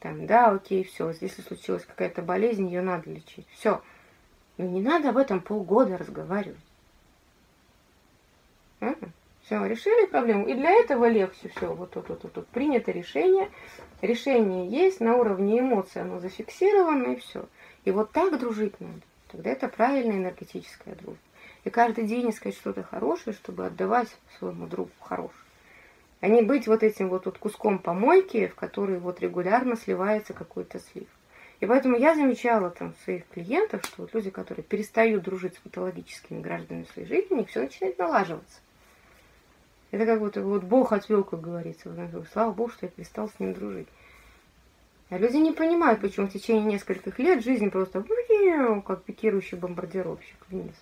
Там, 0.00 0.26
да, 0.26 0.50
окей, 0.50 0.84
все, 0.84 1.12
если 1.20 1.42
случилась 1.42 1.84
какая-то 1.84 2.22
болезнь, 2.22 2.66
ее 2.66 2.80
надо 2.80 3.10
лечить. 3.10 3.46
Все. 3.52 3.82
Не 4.58 4.80
надо 4.80 5.10
об 5.10 5.16
этом 5.16 5.40
полгода 5.40 5.96
разговаривать. 5.96 6.58
А? 8.80 8.94
Все, 9.44 9.64
решили 9.64 10.06
проблему. 10.06 10.46
И 10.46 10.54
для 10.54 10.70
этого 10.72 11.08
легче 11.08 11.48
все. 11.48 11.72
Вот 11.72 11.92
тут, 11.92 12.08
вот, 12.08 12.22
вот, 12.24 12.36
вот. 12.36 12.46
Принято 12.48 12.90
решение. 12.90 13.50
Решение 14.02 14.68
есть, 14.68 15.00
на 15.00 15.16
уровне 15.16 15.60
эмоций 15.60 16.02
оно 16.02 16.18
зафиксировано, 16.20 17.12
и 17.12 17.16
все. 17.16 17.48
И 17.84 17.90
вот 17.90 18.10
так 18.10 18.38
дружить 18.38 18.78
надо. 18.80 19.00
Тогда 19.28 19.50
это 19.50 19.68
правильная 19.68 20.16
энергетическая 20.16 20.94
дружба. 20.94 21.20
и 21.64 21.70
каждый 21.70 22.06
день 22.06 22.30
искать 22.30 22.54
что-то 22.54 22.82
хорошее, 22.82 23.34
чтобы 23.34 23.66
отдавать 23.66 24.08
своему 24.38 24.66
другу 24.66 24.90
хорошее. 25.00 25.38
А 26.20 26.28
не 26.28 26.42
быть 26.42 26.66
вот 26.66 26.82
этим 26.82 27.08
вот, 27.10 27.26
вот 27.26 27.38
куском 27.38 27.78
помойки, 27.78 28.48
в 28.48 28.54
который 28.54 28.98
вот 28.98 29.20
регулярно 29.20 29.76
сливается 29.76 30.32
какой-то 30.32 30.80
слив. 30.80 31.08
И 31.60 31.66
поэтому 31.66 31.96
я 31.96 32.14
замечала 32.14 32.70
там 32.70 32.94
своих 33.02 33.26
клиентов, 33.28 33.84
что 33.84 34.02
вот 34.02 34.14
люди, 34.14 34.30
которые 34.30 34.62
перестают 34.62 35.24
дружить 35.24 35.56
с 35.56 35.58
патологическими 35.58 36.40
гражданами 36.40 36.86
своей 36.92 37.08
жизни, 37.08 37.34
у 37.34 37.38
них 37.38 37.48
все 37.48 37.62
начинает 37.62 37.98
налаживаться. 37.98 38.60
Это 39.90 40.06
как 40.06 40.20
будто 40.20 40.42
вот 40.42 40.62
Бог 40.62 40.92
отвел, 40.92 41.24
как 41.24 41.40
говорится. 41.40 41.90
Слава 42.32 42.52
Богу, 42.52 42.70
что 42.70 42.86
я 42.86 42.92
перестал 42.92 43.28
с 43.28 43.40
ним 43.40 43.54
дружить. 43.54 43.88
А 45.10 45.18
люди 45.18 45.36
не 45.38 45.52
понимают, 45.52 46.00
почему 46.00 46.28
в 46.28 46.32
течение 46.32 46.64
нескольких 46.64 47.18
лет 47.18 47.42
жизнь 47.42 47.70
просто 47.70 48.04
как 48.86 49.02
пикирующий 49.02 49.56
бомбардировщик 49.56 50.36
вниз. 50.48 50.74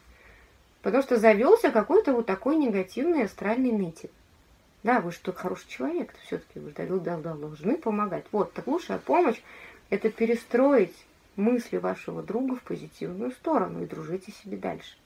Потому 0.83 1.03
что 1.03 1.17
завелся 1.17 1.71
какой-то 1.71 2.13
вот 2.13 2.27
такой 2.27 2.57
негативный 2.57 3.25
астральный 3.25 3.73
нытик. 3.73 4.11
Да, 4.83 5.01
вы 5.01 5.11
что, 5.11 5.33
хороший 5.33 5.69
человек, 5.69 6.13
все-таки 6.25 6.61
вы 6.61 6.71
же 6.71 7.01
должны 7.01 7.77
помогать. 7.77 8.25
Вот, 8.31 8.53
так 8.53 8.67
лучшая 8.67 8.99
помощь– 8.99 9.41
это 9.91 10.11
перестроить 10.11 10.95
мысли 11.37 11.77
вашего 11.77 12.23
друга 12.23 12.57
в 12.57 12.63
позитивную 12.63 13.31
сторону 13.31 13.83
и 13.83 13.87
дружите 13.87 14.33
себе 14.33 14.57
дальше. 14.57 14.97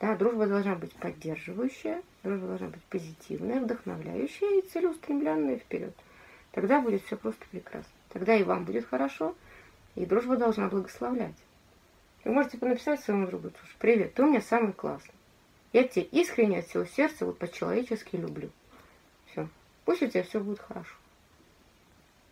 Да, 0.00 0.16
дружба 0.16 0.46
должна 0.46 0.74
быть 0.74 0.92
поддерживающая, 0.94 2.02
дружба 2.22 2.48
должна 2.48 2.68
быть 2.68 2.82
позитивная, 2.84 3.60
вдохновляющая 3.60 4.58
и 4.58 4.68
целеустремленная 4.68 5.58
вперед. 5.58 5.94
Тогда 6.52 6.80
будет 6.80 7.04
все 7.04 7.16
просто 7.16 7.44
прекрасно. 7.50 7.92
Тогда 8.10 8.34
и 8.36 8.42
вам 8.42 8.64
будет 8.64 8.86
хорошо, 8.86 9.34
и 9.94 10.04
дружба 10.04 10.36
должна 10.36 10.68
благословлять. 10.68 11.36
Вы 12.24 12.32
можете 12.32 12.58
написать 12.60 13.00
своему 13.00 13.26
другу, 13.26 13.50
слушай, 13.58 13.76
привет, 13.78 14.14
ты 14.14 14.22
у 14.22 14.26
меня 14.26 14.40
самый 14.40 14.72
классный. 14.72 15.14
Я 15.72 15.84
тебя 15.84 16.04
искренне 16.10 16.58
от 16.58 16.66
всего 16.66 16.84
сердца, 16.84 17.24
вот 17.24 17.38
по-человечески 17.38 18.16
люблю. 18.16 18.50
Все. 19.26 19.48
Пусть 19.84 20.02
у 20.02 20.06
тебя 20.06 20.22
все 20.22 20.38
будет 20.40 20.60
хорошо. 20.60 20.94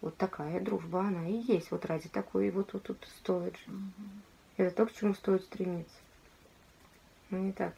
Вот 0.01 0.17
такая 0.17 0.61
дружба, 0.61 1.01
она 1.01 1.29
и 1.29 1.35
есть. 1.35 1.71
Вот 1.71 1.85
ради 1.85 2.09
такой 2.09 2.51
вот 2.51 2.73
тут 2.73 2.89
вот, 2.89 2.99
вот 3.01 3.09
стоит 3.19 3.57
же. 3.57 3.73
Угу. 3.73 4.09
Это 4.57 4.77
то, 4.77 4.87
к 4.87 4.93
чему 4.93 5.15
стоит 5.15 5.43
стремиться. 5.43 5.97
Ну 7.31 7.39
не 7.39 7.53
так. 7.53 7.75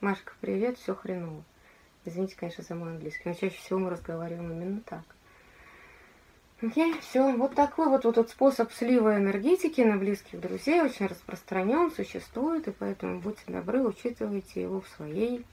Машка, 0.00 0.34
привет, 0.40 0.78
все 0.78 0.94
хреново. 0.94 1.42
Извините, 2.04 2.36
конечно, 2.36 2.62
за 2.62 2.74
мой 2.74 2.90
английский, 2.90 3.22
но 3.24 3.34
чаще 3.34 3.56
всего 3.56 3.78
мы 3.78 3.90
разговариваем 3.90 4.52
именно 4.52 4.80
так. 4.80 5.04
Окей, 6.62 6.98
все. 7.00 7.32
Вот 7.36 7.54
такой 7.54 7.88
вот, 7.88 8.04
вот, 8.04 8.16
вот 8.16 8.30
способ 8.30 8.72
слива 8.72 9.16
энергетики 9.16 9.80
на 9.80 9.96
близких 9.96 10.40
друзей 10.40 10.80
очень 10.80 11.06
распространен, 11.06 11.90
существует, 11.90 12.68
и 12.68 12.72
поэтому 12.72 13.20
будьте 13.20 13.42
добры, 13.48 13.82
учитывайте 13.82 14.62
его 14.62 14.80
в 14.80 14.88
своей 14.88 15.44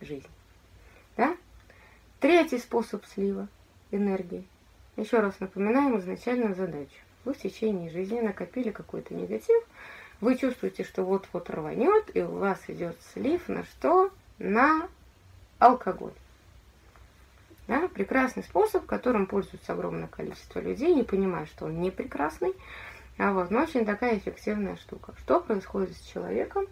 жизни. 0.00 0.30
Да? 1.16 1.36
Третий 2.20 2.58
способ 2.58 3.04
слива 3.06 3.48
энергии. 3.90 4.44
Еще 4.98 5.20
раз 5.20 5.38
напоминаем 5.38 5.96
изначальную 6.00 6.56
задачу. 6.56 6.90
Вы 7.24 7.32
в 7.32 7.38
течение 7.38 7.88
жизни 7.88 8.18
накопили 8.18 8.70
какой-то 8.70 9.14
негатив, 9.14 9.62
вы 10.20 10.36
чувствуете, 10.36 10.82
что 10.82 11.04
вот-вот 11.04 11.48
рванет, 11.50 12.10
и 12.16 12.20
у 12.20 12.38
вас 12.38 12.58
идет 12.66 12.96
слив 13.12 13.48
на 13.48 13.62
что? 13.62 14.10
На 14.38 14.88
алкоголь. 15.60 16.12
Да, 17.68 17.86
прекрасный 17.86 18.42
способ, 18.42 18.86
которым 18.86 19.26
пользуется 19.26 19.72
огромное 19.72 20.08
количество 20.08 20.58
людей, 20.58 20.92
не 20.92 21.04
понимая, 21.04 21.46
что 21.46 21.66
он 21.66 21.80
не 21.80 21.92
прекрасный, 21.92 22.52
а 23.18 23.32
вот, 23.32 23.52
но 23.52 23.62
очень 23.62 23.86
такая 23.86 24.18
эффективная 24.18 24.74
штука. 24.76 25.14
Что 25.18 25.40
происходит 25.40 25.96
с 25.96 26.00
человеком? 26.00 26.66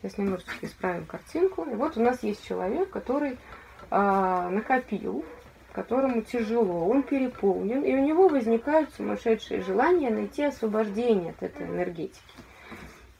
Сейчас 0.00 0.18
немножечко 0.18 0.66
исправим 0.66 1.06
картинку. 1.06 1.64
И 1.70 1.74
вот 1.74 1.96
у 1.96 2.02
нас 2.02 2.24
есть 2.24 2.44
человек, 2.44 2.90
который 2.90 3.38
э, 3.90 4.48
накопил, 4.50 5.24
которому 5.72 6.22
тяжело, 6.22 6.86
он 6.88 7.02
переполнен, 7.02 7.82
и 7.82 7.94
у 7.94 8.04
него 8.04 8.28
возникают 8.28 8.92
сумасшедшие 8.94 9.62
желания 9.62 10.10
найти 10.10 10.44
освобождение 10.44 11.30
от 11.30 11.42
этой 11.42 11.66
энергетики. 11.66 12.20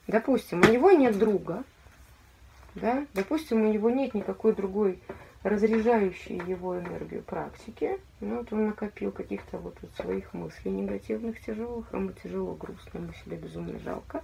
Допустим, 0.07 0.61
у 0.61 0.71
него 0.71 0.91
нет 0.91 1.17
друга, 1.17 1.63
да, 2.75 3.05
допустим, 3.13 3.63
у 3.63 3.71
него 3.71 3.89
нет 3.89 4.13
никакой 4.13 4.53
другой 4.53 4.99
разряжающей 5.43 6.37
его 6.47 6.79
энергию 6.79 7.21
практики. 7.21 7.99
Ну, 8.21 8.37
вот 8.37 8.53
он 8.53 8.67
накопил 8.67 9.11
каких-то 9.11 9.57
вот, 9.57 9.77
своих 9.97 10.33
мыслей 10.33 10.71
негативных, 10.71 11.41
тяжелых, 11.41 11.91
ему 11.93 12.11
тяжело, 12.11 12.53
грустно, 12.53 12.99
ему 12.99 13.13
себя 13.13 13.37
безумно 13.37 13.77
жалко. 13.79 14.23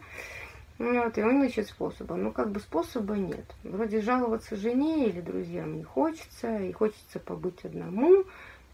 Ну, 0.79 1.03
вот, 1.03 1.17
и 1.17 1.21
он 1.21 1.43
ищет 1.43 1.67
способа. 1.67 2.15
Но 2.15 2.31
как 2.31 2.51
бы 2.51 2.61
способа 2.61 3.15
нет. 3.15 3.45
Вроде 3.63 4.01
жаловаться 4.01 4.55
жене 4.55 5.07
или 5.09 5.19
друзьям 5.19 5.77
не 5.77 5.83
хочется, 5.83 6.57
и 6.57 6.71
хочется 6.71 7.19
побыть 7.19 7.65
одному, 7.65 8.23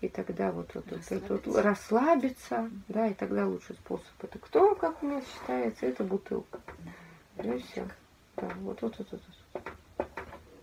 и 0.01 0.07
тогда 0.07 0.51
вот, 0.51 0.69
вот, 0.75 0.85
расслабиться. 0.91 1.33
вот, 1.33 1.47
вот 1.47 1.65
расслабиться, 1.65 2.69
да, 2.87 3.07
и 3.07 3.13
тогда 3.15 3.47
лучший 3.47 3.75
способ 3.75 4.05
это 4.21 4.37
кто, 4.37 4.75
как 4.75 5.01
у 5.01 5.07
нас 5.07 5.23
считается, 5.25 5.87
это 5.87 6.03
бутылка. 6.03 6.59
Да. 7.37 7.43
Ну 7.43 7.55
и 7.55 7.59
все. 7.59 7.87
Да, 8.37 8.51
вот, 8.61 8.81
вот, 8.83 8.95
вот, 8.99 9.07
вот. 9.11 9.21
вот. 9.53 10.07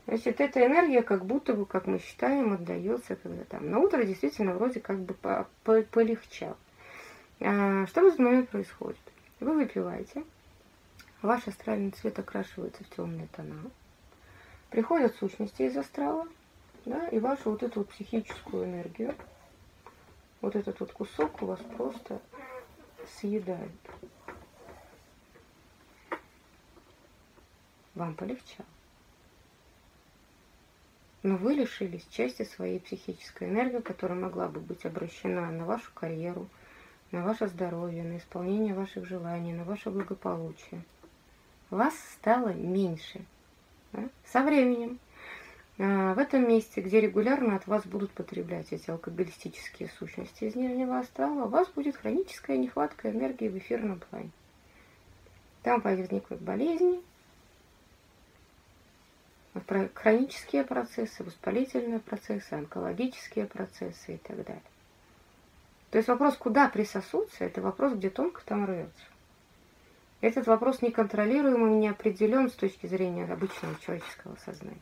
Значит, 0.07 0.41
эта 0.41 0.65
энергия 0.65 1.03
как 1.03 1.25
будто 1.25 1.55
бы, 1.55 1.67
как 1.67 1.87
мы 1.87 1.99
считаем, 1.99 2.53
отдается 2.53 3.17
когда 3.17 3.43
там. 3.45 3.69
На 3.69 3.81
утро 3.81 4.05
действительно 4.05 4.55
вроде 4.55 4.79
как 4.79 5.01
бы 5.01 5.15
по 5.15 5.49
-по 5.65 5.83
полегчало. 5.85 6.57
А, 7.41 7.87
что 7.87 8.03
в 8.03 8.07
этот 8.07 8.19
момент 8.21 8.49
происходит? 8.51 9.01
Вы 9.41 9.55
выпиваете, 9.55 10.23
ваш 11.23 11.49
астральный 11.49 11.91
цвет 11.91 12.19
окрашивается 12.19 12.85
в 12.85 12.91
темные 12.91 13.29
тона, 13.29 13.71
приходят 14.71 15.15
сущности 15.17 15.63
из 15.63 15.77
астрала, 15.77 16.27
да, 16.85 17.09
и 17.09 17.19
вашу 17.19 17.53
вот 17.53 17.63
эту 17.63 17.81
вот 17.81 17.89
психическую 17.91 18.65
энергию, 18.65 19.15
вот 20.41 20.57
этот 20.57 20.79
вот 20.81 20.93
кусок 20.93 21.41
у 21.43 21.47
вас 21.47 21.61
просто 21.77 22.21
съедают. 23.07 23.71
Вам 27.95 28.15
полегчало 28.15 28.67
но 31.23 31.37
вы 31.37 31.55
лишились 31.55 32.07
части 32.11 32.43
своей 32.43 32.81
психической 32.81 33.49
энергии, 33.49 33.81
которая 33.81 34.19
могла 34.19 34.49
бы 34.49 34.61
быть 34.61 34.85
обращена 34.85 35.51
на 35.51 35.65
вашу 35.65 35.91
карьеру, 35.95 36.49
на 37.13 37.23
ваше 37.23 37.47
здоровье, 37.47 38.03
на 38.03 38.19
исполнение 38.19 38.75
ваших 38.75 39.07
желаний, 39.07 39.53
на 39.53 39.65
ваше 39.65 39.91
благополучие. 39.91 40.83
Вас 41.73 41.95
стало 42.19 42.51
меньше. 42.51 43.25
Со 44.27 44.43
временем. 44.43 44.99
А, 45.79 46.13
в 46.13 46.19
этом 46.19 46.47
месте, 46.47 46.83
где 46.83 47.01
регулярно 47.01 47.57
от 47.57 47.67
вас 47.67 47.87
будут 47.87 48.11
потреблять 48.11 48.75
эти 48.75 48.91
алкоголистические 48.91 49.89
сущности 49.89 50.45
из 50.45 50.55
нижнего 50.55 50.99
астрала, 50.99 51.45
у 51.45 51.49
вас 51.49 51.69
будет 51.69 51.97
хроническая 51.97 52.59
нехватка 52.59 53.11
энергии 53.11 53.49
в 53.49 53.57
эфирном 53.57 54.01
плане. 54.01 54.29
Там 55.63 55.81
возникнут 55.81 56.43
болезни, 56.43 57.01
хронические 59.95 60.65
процессы, 60.65 61.25
воспалительные 61.25 62.01
процессы, 62.01 62.53
онкологические 62.53 63.47
процессы 63.47 64.17
и 64.17 64.19
так 64.19 64.45
далее. 64.45 64.63
То 65.91 65.97
есть 65.97 66.09
вопрос, 66.09 66.37
куда 66.37 66.69
присосутся, 66.69 67.45
это 67.45 67.63
вопрос, 67.63 67.95
где 67.95 68.11
тонко 68.11 68.43
там 68.45 68.67
рвется. 68.67 69.12
Этот 70.23 70.47
вопрос 70.47 70.83
неконтролируемый 70.83 71.73
и 71.73 71.79
не 71.79 72.49
с 72.49 72.53
точки 72.53 72.87
зрения 72.87 73.25
обычного 73.25 73.75
человеческого 73.85 74.37
сознания. 74.37 74.79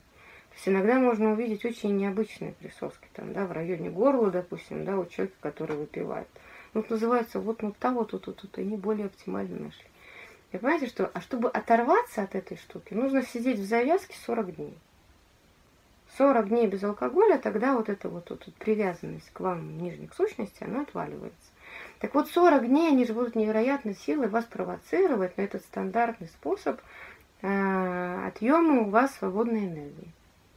То 0.50 0.57
есть 0.57 0.68
иногда 0.68 0.98
можно 0.98 1.33
увидеть 1.33 1.64
очень 1.64 1.96
необычные 1.96 2.53
присоски, 2.53 3.09
там, 3.14 3.33
да, 3.33 3.46
в 3.46 3.53
районе 3.53 3.88
горла, 3.88 4.31
допустим, 4.31 4.85
да, 4.85 4.98
у 4.98 5.07
человека, 5.07 5.37
который 5.40 5.76
выпивает. 5.76 6.29
Вот 6.74 6.90
называется, 6.90 7.40
вот 7.40 7.62
ну 7.62 7.72
того, 7.72 8.05
тут, 8.05 8.24
тут, 8.26 8.37
тут, 8.37 8.59
они 8.59 8.76
более 8.76 9.07
оптимально 9.07 9.64
нашли. 9.64 9.87
И 10.53 10.59
понимаете, 10.59 10.88
что, 10.88 11.11
а 11.14 11.22
чтобы 11.22 11.48
оторваться 11.48 12.22
от 12.22 12.35
этой 12.35 12.59
штуки, 12.59 12.92
нужно 12.92 13.22
сидеть 13.22 13.61
в 13.61 13.64
завязке 13.64 14.14
40 14.26 14.57
дней. 14.57 14.74
40 16.18 16.48
дней 16.50 16.66
без 16.66 16.85
алкоголя, 16.85 17.38
тогда 17.38 17.74
вот 17.76 17.88
эта 17.88 18.11
вот, 18.11 18.29
вот, 18.29 18.44
вот 18.44 18.55
привязанность 18.57 19.31
к 19.33 19.40
вам 19.40 19.79
нижних 19.79 20.12
сущностей, 20.12 20.66
она 20.66 20.83
отваливается. 20.83 21.49
Так 22.00 22.14
вот, 22.14 22.28
40 22.28 22.66
дней 22.66 22.88
они 22.88 23.04
же 23.04 23.14
будут 23.14 23.36
невероятной 23.36 23.94
силой 23.94 24.28
вас 24.28 24.44
провоцировать 24.44 25.36
на 25.36 25.42
этот 25.42 25.62
стандартный 25.62 26.28
способ 26.28 26.80
э, 27.42 28.26
отъема 28.26 28.82
у 28.82 28.90
вас 28.90 29.14
свободной 29.14 29.66
энергии. 29.66 30.12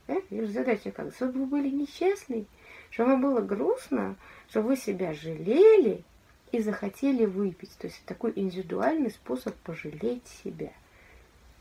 Да? 0.07 0.15
И 0.29 0.45
задача 0.45 0.91
как? 0.91 1.13
Чтобы 1.13 1.39
вы 1.39 1.45
были 1.45 1.69
несчастны, 1.69 2.45
чтобы 2.89 3.11
вам 3.11 3.21
было 3.21 3.41
грустно, 3.41 4.15
чтобы 4.49 4.69
вы 4.69 4.77
себя 4.77 5.13
жалели, 5.13 6.03
и 6.53 6.59
захотели 6.59 7.25
выпить. 7.25 7.75
То 7.79 7.87
есть 7.87 8.01
такой 8.05 8.31
индивидуальный 8.35 9.09
способ 9.09 9.55
пожалеть 9.55 10.25
себя. 10.43 10.71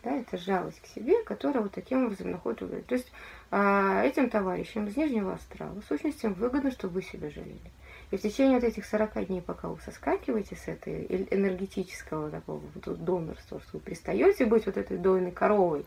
Да, 0.04 0.10
это 0.16 0.36
жалость 0.36 0.80
к 0.82 0.86
себе, 0.86 1.22
которая 1.24 1.62
вот 1.62 1.72
таким 1.72 2.04
образом 2.04 2.30
находит 2.30 2.60
выгоду. 2.60 2.82
То 2.82 2.94
есть 2.96 3.10
а, 3.50 4.04
этим 4.04 4.28
товарищам 4.28 4.86
из 4.86 4.96
Нижнего 4.96 5.34
Острова, 5.34 5.80
сущностям 5.88 6.34
выгодно, 6.34 6.70
чтобы 6.70 6.94
вы 6.94 7.02
себя 7.02 7.30
жалели. 7.30 7.70
И 8.12 8.18
в 8.18 8.20
течение 8.20 8.56
вот 8.56 8.64
этих 8.64 8.84
40 8.84 9.26
дней, 9.26 9.40
пока 9.40 9.68
вы 9.68 9.80
соскакиваете 9.80 10.54
с 10.54 10.68
этой 10.68 11.06
энергетического 11.30 12.30
такого 12.30 12.60
вот 12.74 13.02
донорства, 13.02 13.58
что 13.60 13.78
вы 13.78 13.80
перестаете 13.80 14.44
быть 14.44 14.66
вот 14.66 14.76
этой 14.76 14.98
дойной 14.98 15.32
коровой, 15.32 15.86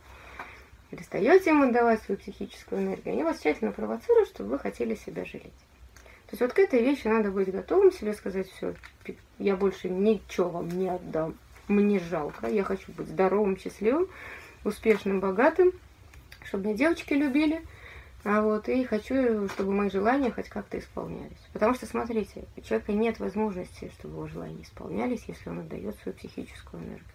перестаете 0.90 1.52
им 1.52 1.62
отдавать 1.62 2.02
свою 2.02 2.20
психическую 2.20 2.82
энергию, 2.82 3.14
они 3.14 3.24
вас 3.24 3.42
тщательно 3.42 3.72
провоцируют, 3.72 4.30
чтобы 4.30 4.50
вы 4.50 4.60
хотели 4.60 4.96
себя 4.96 5.24
жалеть. 5.24 5.54
То 6.26 6.32
есть 6.32 6.42
вот 6.42 6.54
к 6.54 6.58
этой 6.58 6.82
вещи 6.82 7.06
надо 7.08 7.30
быть 7.30 7.52
готовым 7.52 7.92
себе 7.92 8.16
сказать, 8.16 8.50
все, 8.50 8.74
я 9.38 9.56
больше 9.56 9.88
ничего 9.90 10.50
вам 10.50 10.70
не 10.70 10.90
отдам, 10.90 11.38
мне 11.68 12.00
жалко, 12.00 12.48
я 12.48 12.64
хочу 12.64 12.92
быть 12.94 13.08
здоровым, 13.08 13.56
счастливым, 13.56 14.08
успешным, 14.64 15.20
богатым, 15.20 15.74
чтобы 16.44 16.70
меня 16.70 16.78
девочки 16.78 17.14
любили, 17.14 17.62
а 18.26 18.42
вот, 18.42 18.68
и 18.70 18.84
хочу, 18.86 19.48
чтобы 19.50 19.72
мои 19.72 19.92
желания 19.92 20.32
хоть 20.32 20.50
как-то 20.50 20.80
исполнялись. 20.80 21.38
Потому 21.54 21.76
что, 21.76 21.86
смотрите, 21.86 22.46
у 22.58 22.62
человека 22.62 22.92
нет 22.92 23.20
возможности, 23.20 23.92
чтобы 24.00 24.16
его 24.16 24.28
желания 24.28 24.64
исполнялись, 24.64 25.24
если 25.28 25.48
он 25.48 25.60
отдает 25.60 25.96
свою 26.00 26.18
психическую 26.18 26.82
энергию. 26.82 27.06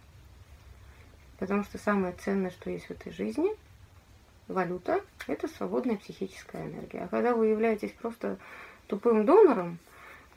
Потому 1.40 1.64
что 1.64 1.78
самое 1.78 2.14
ценное, 2.14 2.52
что 2.52 2.70
есть 2.70 2.86
в 2.86 2.92
этой 2.92 3.10
жизни, 3.10 3.50
валюта, 4.46 5.00
это 5.26 5.48
свободная 5.48 5.96
психическая 5.96 6.66
энергия. 6.66 7.00
А 7.00 7.08
когда 7.08 7.34
вы 7.34 7.48
являетесь 7.48 7.90
просто 7.90 8.38
тупым 8.86 9.26
донором, 9.26 9.78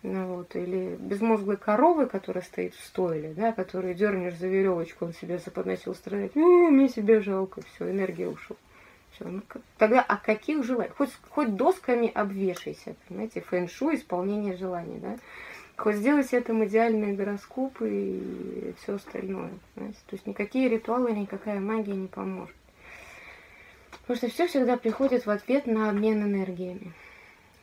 ну, 0.02 0.38
вот, 0.38 0.56
или 0.56 0.96
безмозглой 0.96 1.58
коровой, 1.58 2.08
которая 2.08 2.44
стоит 2.44 2.74
в 2.74 2.84
стойле, 2.84 3.36
да, 3.36 3.52
которую 3.52 3.94
дернешь 3.94 4.38
за 4.38 4.48
веревочку, 4.48 5.06
он 5.06 5.14
себе 5.14 5.40
начал 5.66 5.94
страдать, 5.94 6.36
ну, 6.36 6.72
мне 6.72 6.90
себе 6.90 7.22
жалко, 7.22 7.62
все, 7.62 7.92
энергия 7.92 8.28
ушла. 8.28 8.56
Все, 9.14 9.26
ну, 9.26 9.42
тогда 9.78 10.02
о 10.02 10.18
каких 10.18 10.64
желаниях? 10.64 10.96
Хоть, 10.98 11.12
хоть 11.30 11.56
досками 11.56 12.12
обвешайся, 12.12 12.96
понимаете, 13.08 13.42
фэн-шу, 13.42 13.94
исполнение 13.94 14.58
желаний, 14.58 15.00
да? 15.00 15.18
Хоть 15.76 15.96
сделайте 15.96 16.38
этому 16.38 16.66
идеальные 16.66 17.14
гороскопы 17.14 17.90
и 17.90 18.74
все 18.82 18.96
остальное. 18.96 19.52
Понимаете? 19.74 20.00
То 20.08 20.16
есть 20.16 20.28
никакие 20.28 20.70
ритуалы, 20.70 21.12
никакая 21.12 21.60
магия 21.60 21.96
не 21.96 22.08
поможет. 22.08 22.56
Потому 24.02 24.18
что 24.18 24.30
все 24.30 24.48
всегда 24.48 24.78
приходит 24.78 25.26
в 25.26 25.30
ответ 25.30 25.66
на 25.66 25.90
обмен 25.90 26.24
энергиями. 26.24 26.94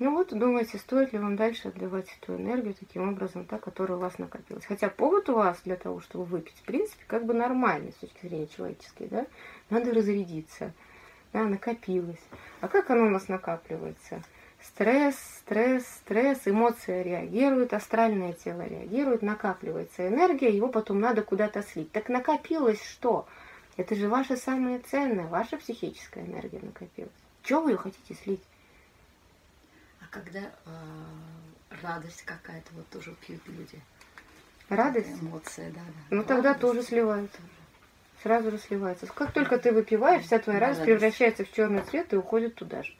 Ну 0.01 0.15
вот, 0.15 0.37
думаете, 0.37 0.79
стоит 0.79 1.13
ли 1.13 1.19
вам 1.19 1.37
дальше 1.37 1.69
отдавать 1.69 2.07
эту 2.21 2.35
энергию 2.37 2.75
таким 2.75 3.11
образом, 3.11 3.45
та, 3.45 3.59
которая 3.59 3.99
у 3.99 4.01
вас 4.01 4.19
накопилась. 4.19 4.65
Хотя 4.65 4.89
повод 4.89 5.29
у 5.29 5.35
вас 5.35 5.61
для 5.65 5.77
того, 5.77 6.01
чтобы 6.01 6.25
выпить, 6.25 6.57
в 6.57 6.63
принципе, 6.63 7.05
как 7.07 7.27
бы 7.27 7.35
нормальный 7.35 7.93
с 7.93 7.97
точки 7.97 8.27
зрения 8.27 8.49
человеческой, 8.49 9.09
да? 9.09 9.27
Надо 9.69 9.93
разрядиться, 9.93 10.73
да, 11.33 11.45
накопилось. 11.45 12.21
А 12.61 12.69
как 12.69 12.91
оно 12.91 13.07
у 13.07 13.11
нас 13.11 13.29
накапливается? 13.29 14.23
Стресс, 14.63 15.17
стресс, 15.39 15.87
стресс, 15.87 16.41
эмоции 16.45 17.03
реагируют, 17.03 17.73
астральное 17.73 18.35
тело 18.35 18.63
реагирует, 18.67 19.23
накапливается 19.23 20.07
энергия, 20.07 20.55
его 20.55 20.69
потом 20.69 21.01
надо 21.01 21.23
куда-то 21.23 21.63
слить. 21.63 21.91
Так 21.93 22.09
накопилось 22.09 22.83
что? 22.83 23.27
Это 23.77 23.95
же 23.95 24.09
ваша 24.09 24.37
самая 24.37 24.81
ценная, 24.81 25.27
ваша 25.27 25.57
психическая 25.57 26.25
энергия 26.25 26.61
накопилась. 26.61 27.11
Чего 27.43 27.63
вы 27.63 27.71
ее 27.71 27.77
хотите 27.79 28.15
слить? 28.15 28.43
когда 30.11 30.41
э, 30.41 30.51
радость 31.83 32.23
какая-то 32.23 32.73
вот 32.75 32.89
тоже 32.89 33.15
пьют 33.21 33.41
люди. 33.47 33.81
Радость? 34.69 35.23
Эмоции, 35.23 35.71
да, 35.71 35.81
да. 35.81 35.93
Ну 36.11 36.17
радость. 36.23 36.29
тогда 36.29 36.55
тоже 36.55 36.83
сливается. 36.83 37.39
Сразу 38.23 38.51
же 38.51 38.59
сливается. 38.59 39.07
Как 39.07 39.33
только 39.33 39.59
ты 39.59 39.73
выпиваешь, 39.73 40.25
вся 40.25 40.39
твоя 40.39 40.61
радость, 40.61 40.85
превращается 40.85 41.45
в 41.45 41.53
черный 41.53 41.83
цвет 41.83 42.13
и 42.13 42.17
уходит 42.17 42.55
туда 42.55 42.83
же. 42.83 42.95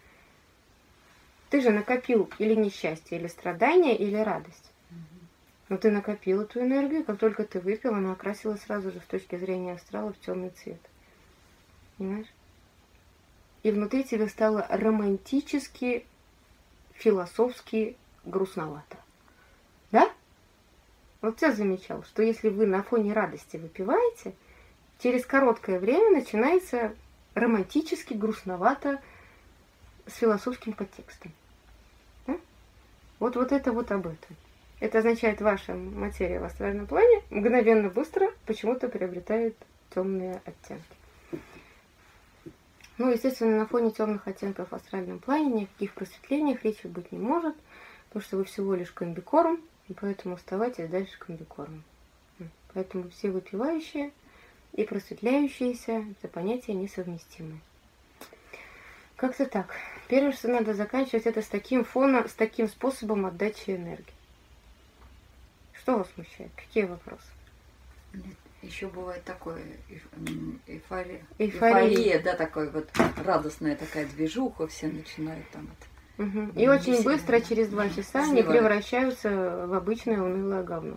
Ты 1.51 1.61
же 1.61 1.71
накопил 1.71 2.31
или 2.39 2.55
несчастье, 2.55 3.19
или 3.19 3.27
страдание, 3.27 3.97
или 3.97 4.17
радость. 4.17 4.71
Но 5.69 5.77
ты 5.77 5.91
накопил 5.91 6.43
эту 6.43 6.61
энергию, 6.61 7.05
как 7.05 7.19
только 7.19 7.45
ты 7.45 7.61
выпил, 7.61 7.95
она 7.95 8.13
окрасилась 8.13 8.63
сразу 8.63 8.91
же 8.91 9.01
с 9.01 9.05
точки 9.05 9.37
зрения 9.37 9.75
астрала 9.75 10.13
в 10.13 10.19
темный 10.21 10.51
цвет. 10.51 10.81
Понимаешь? 11.97 12.27
И 13.63 13.71
внутри 13.71 14.05
тебе 14.05 14.27
стало 14.27 14.67
романтически 14.69 16.07
философски 16.95 17.97
грустновато. 18.25 18.97
Да? 19.93 20.11
Вот 21.21 21.41
я 21.43 21.53
замечал, 21.53 22.03
что 22.05 22.23
если 22.23 22.49
вы 22.49 22.67
на 22.67 22.83
фоне 22.83 23.13
радости 23.13 23.57
выпиваете, 23.57 24.35
через 25.03 25.25
короткое 25.25 25.79
время 25.79 26.11
начинается 26.11 26.95
романтически 27.35 28.15
грустновато 28.15 29.01
с 30.07 30.15
философским 30.15 30.73
подтекстом. 30.73 31.33
Да? 32.27 32.37
Вот, 33.19 33.37
вот 33.37 33.53
это 33.53 33.73
вот 33.73 33.91
об 33.93 34.07
этом. 34.07 34.37
Это 34.81 34.99
означает, 34.99 35.41
ваша 35.41 35.75
материя 35.75 36.41
в 36.41 36.45
астральном 36.45 36.87
плане 36.87 37.23
мгновенно 37.31 37.91
быстро 37.91 38.33
почему-то 38.47 38.89
приобретает 38.89 39.55
темные 39.95 40.41
оттенки. 40.45 40.85
Ну, 42.97 43.11
естественно, 43.11 43.59
на 43.59 43.67
фоне 43.67 43.91
темных 43.91 44.27
оттенков 44.27 44.71
в 44.71 44.75
астральном 44.75 45.19
плане 45.19 45.63
никаких 45.63 45.95
просветлениях 45.95 46.65
речи 46.65 46.87
быть 46.87 47.13
не 47.13 47.19
может, 47.19 47.57
потому 48.09 48.23
что 48.23 48.37
вы 48.37 48.45
всего 48.45 48.75
лишь 48.75 48.91
комбикорм, 48.91 49.61
и 49.89 49.95
поэтому 49.95 50.35
оставайтесь 50.35 50.89
дальше 50.89 51.19
комбикормом. 51.19 51.83
Поэтому 52.73 53.09
все 53.11 53.31
выпивающие 53.31 54.13
и 54.75 54.85
просветляющиеся– 54.85 56.05
это 56.23 56.29
понятия 56.29 56.75
несовместимые. 56.75 57.61
Как-то 59.17 59.47
так. 59.47 59.75
Первое, 60.09 60.33
что 60.33 60.49
надо 60.49 60.75
заканчивать, 60.75 61.27
это 61.27 61.43
с 61.43 61.47
таким 61.47 61.85
фоном, 61.85 62.29
с 62.29 62.33
таким 62.33 62.69
способом 62.69 63.27
отдачи 63.27 63.71
энергии. 63.71 64.15
Что 65.75 65.99
вас 65.99 66.09
смущает? 66.15 66.51
Какие 66.57 66.85
вопросы? 66.85 67.27
Еще 68.63 68.89
бывает 68.89 69.25
такое 69.25 69.63
эйфория. 69.89 70.57
эйфория. 70.67 71.23
Эйфория, 71.39 72.23
да, 72.23 72.35
такой 72.35 72.71
вот 72.71 72.91
радостная 73.25 73.77
такая 73.77 74.07
движуха, 74.07 74.67
все 74.67 74.89
начинают 74.89 75.49
там 75.51 75.69
это. 75.69 76.23
Угу. 76.23 76.61
И 76.61 76.69
очень 76.69 77.03
быстро, 77.03 77.41
через 77.41 77.69
два 77.69 77.89
часа, 77.89 78.25
они 78.25 78.43
превращаются 78.43 79.67
в 79.67 79.73
обычное 79.73 80.21
унылое 80.21 80.63
говно. 80.63 80.97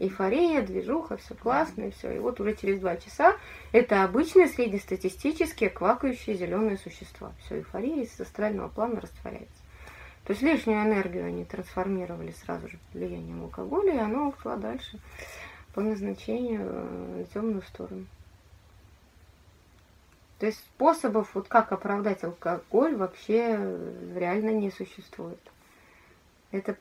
Эйфория, 0.00 0.62
движуха, 0.62 1.16
все 1.16 1.34
классно, 1.34 1.84
и 1.84 1.90
все. 1.90 2.16
И 2.16 2.18
вот 2.18 2.40
уже 2.40 2.54
через 2.54 2.80
два 2.80 2.96
часа 2.96 3.36
это 3.72 4.04
обычные 4.04 4.48
среднестатистические 4.48 5.70
квакающие 5.70 6.36
зеленые 6.36 6.78
существа. 6.78 7.32
Все, 7.44 7.58
эйфория 7.58 8.02
из 8.02 8.18
астрального 8.20 8.68
плана 8.68 9.00
растворяется. 9.00 9.62
То 10.24 10.32
есть 10.32 10.42
лишнюю 10.42 10.82
энергию 10.82 11.26
они 11.26 11.44
трансформировали 11.44 12.32
сразу 12.32 12.68
же 12.68 12.78
под 12.78 12.94
влиянием 12.94 13.42
алкоголя, 13.42 13.94
и 13.94 13.98
оно 13.98 14.28
ушла 14.28 14.56
дальше 14.56 14.98
по 15.74 15.80
назначению 15.80 16.60
на 16.60 17.20
э, 17.20 17.24
темную 17.32 17.62
сторону. 17.62 18.06
То 20.38 20.46
есть 20.46 20.58
способов, 20.58 21.34
вот 21.34 21.48
как 21.48 21.72
оправдать 21.72 22.24
алкоголь, 22.24 22.96
вообще 22.96 23.78
реально 24.14 24.50
не 24.50 24.70
существует. 24.70 25.40
Это 26.50 26.76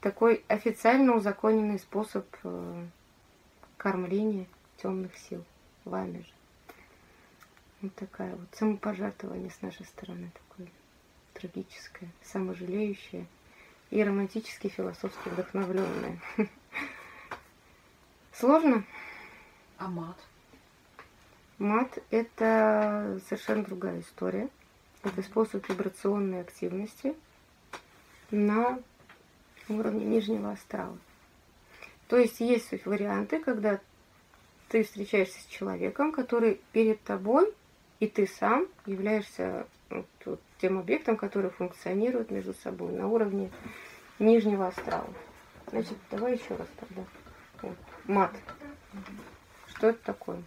такой 0.00 0.44
официально 0.48 1.14
узаконенный 1.14 1.78
способ 1.78 2.26
э, 2.42 2.86
кормления 3.76 4.46
темных 4.78 5.16
сил 5.16 5.44
вами 5.84 6.18
же. 6.18 6.32
Вот 7.82 7.94
такая 7.94 8.34
вот 8.34 8.48
самопожертвование 8.54 9.50
с 9.50 9.62
нашей 9.62 9.86
стороны 9.86 10.30
такое 10.48 10.68
трагическое, 11.34 12.10
саможалеющее 12.22 13.26
и 13.90 14.02
романтически 14.02 14.68
философски 14.68 15.28
вдохновленное. 15.28 16.18
Сложно? 18.32 18.84
А 19.78 19.88
мат? 19.88 20.16
Мат– 21.58 21.98
это 22.10 23.20
совершенно 23.28 23.64
другая 23.64 24.00
история. 24.00 24.48
Это 25.02 25.22
способ 25.22 25.66
вибрационной 25.68 26.42
активности 26.42 27.14
на 28.30 28.78
уровне 29.78 30.04
нижнего 30.04 30.52
астрала. 30.52 30.98
То 32.08 32.16
есть 32.16 32.40
есть 32.40 32.84
варианты, 32.86 33.38
когда 33.38 33.78
ты 34.68 34.82
встречаешься 34.82 35.40
с 35.40 35.46
человеком, 35.46 36.12
который 36.12 36.60
перед 36.72 37.02
тобой, 37.02 37.52
и 38.00 38.08
ты 38.08 38.26
сам 38.26 38.66
являешься 38.86 39.66
вот, 39.90 40.40
тем 40.58 40.78
объектом, 40.78 41.16
который 41.16 41.50
функционирует 41.50 42.30
между 42.30 42.54
собой 42.54 42.92
на 42.92 43.08
уровне 43.08 43.50
нижнего 44.18 44.68
астрала. 44.68 45.12
Значит, 45.70 45.96
давай 46.10 46.34
еще 46.34 46.56
раз 46.56 46.68
тогда. 46.78 47.04
Вот 47.62 47.76
мат. 48.06 48.32
Что 49.68 49.88
это 49.88 50.04
такое? 50.04 50.42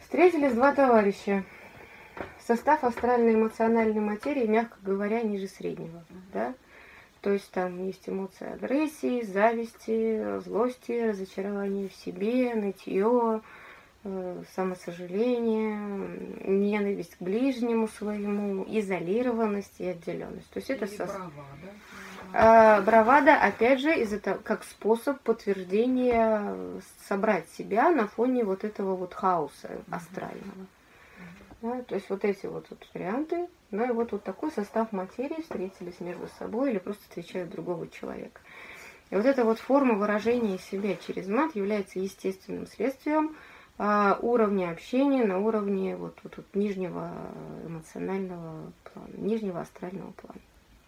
Встретились 0.00 0.54
два 0.54 0.74
товарища. 0.74 1.44
Состав 2.46 2.82
астральной 2.82 3.34
эмоциональной 3.34 4.00
материи, 4.00 4.46
мягко 4.46 4.76
говоря, 4.82 5.22
ниже 5.22 5.48
среднего. 5.48 6.02
Да? 6.32 6.54
То 7.20 7.32
есть 7.32 7.50
там 7.50 7.84
есть 7.86 8.08
эмоции 8.08 8.52
агрессии, 8.52 9.22
зависти, 9.22 10.38
злости, 10.40 11.08
разочарования 11.08 11.88
в 11.88 11.94
себе, 11.94 12.54
нытье, 12.54 13.40
э, 14.04 14.42
самосожаление, 14.54 15.76
ненависть 16.44 17.16
к 17.16 17.22
ближнему 17.22 17.88
своему, 17.88 18.64
изолированность 18.68 19.80
и 19.80 19.86
отделенность. 19.86 20.48
То 20.50 20.58
есть 20.58 20.70
это 20.70 20.86
со... 20.86 21.06
права, 21.06 21.30
да? 21.62 21.70
А, 22.32 22.82
бравада, 22.82 23.36
опять 23.36 23.80
же, 23.80 23.94
из 24.00 24.12
этого 24.12 24.38
как 24.38 24.62
способ 24.64 25.20
подтверждения 25.20 26.54
собрать 27.08 27.48
себя 27.50 27.90
на 27.90 28.06
фоне 28.06 28.44
вот 28.44 28.64
этого 28.64 28.96
вот 28.96 29.14
хаоса 29.14 29.70
астрального. 29.90 30.66
Да, 31.62 31.82
то 31.82 31.94
есть 31.94 32.08
вот 32.10 32.24
эти 32.24 32.46
вот, 32.46 32.66
вот 32.70 32.86
варианты, 32.94 33.48
ну 33.70 33.86
и 33.86 33.92
вот, 33.92 34.12
вот 34.12 34.22
такой 34.22 34.50
состав 34.50 34.92
материи 34.92 35.42
встретились 35.42 36.00
между 36.00 36.28
собой 36.38 36.70
или 36.70 36.78
просто 36.78 37.02
встречают 37.02 37.50
другого 37.50 37.88
человека. 37.88 38.40
И 39.10 39.16
вот 39.16 39.24
эта 39.24 39.44
вот 39.44 39.58
форма 39.58 39.94
выражения 39.94 40.58
себя 40.58 40.96
через 40.96 41.28
мат 41.28 41.54
является 41.54 41.98
естественным 41.98 42.66
следствием 42.66 43.36
а, 43.78 44.18
уровня 44.20 44.70
общения 44.70 45.24
на 45.24 45.38
уровне 45.38 45.96
вот, 45.96 46.18
вот, 46.22 46.36
вот 46.36 46.46
нижнего 46.54 47.12
эмоционального 47.66 48.72
плана, 48.84 49.14
нижнего 49.16 49.60
астрального 49.60 50.12
плана. 50.12 50.40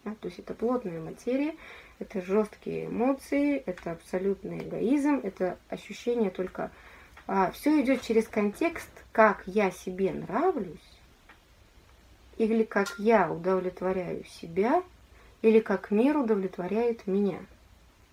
Да? 0.03 0.15
То 0.19 0.27
есть 0.27 0.39
это 0.39 0.53
плотная 0.53 0.99
материя, 0.99 1.55
это 1.99 2.21
жесткие 2.21 2.87
эмоции, 2.87 3.57
это 3.57 3.91
абсолютный 3.91 4.59
эгоизм, 4.59 5.19
это 5.23 5.57
ощущение 5.69 6.31
только... 6.31 6.71
А, 7.27 7.51
все 7.51 7.79
идет 7.81 8.01
через 8.01 8.27
контекст, 8.27 8.89
как 9.11 9.43
я 9.45 9.71
себе 9.71 10.11
нравлюсь, 10.11 10.90
или 12.45 12.63
как 12.63 12.97
я 12.97 13.31
удовлетворяю 13.31 14.23
себя, 14.25 14.83
или 15.43 15.59
как 15.59 15.91
мир 15.91 16.17
удовлетворяет 16.17 17.05
меня. 17.05 17.39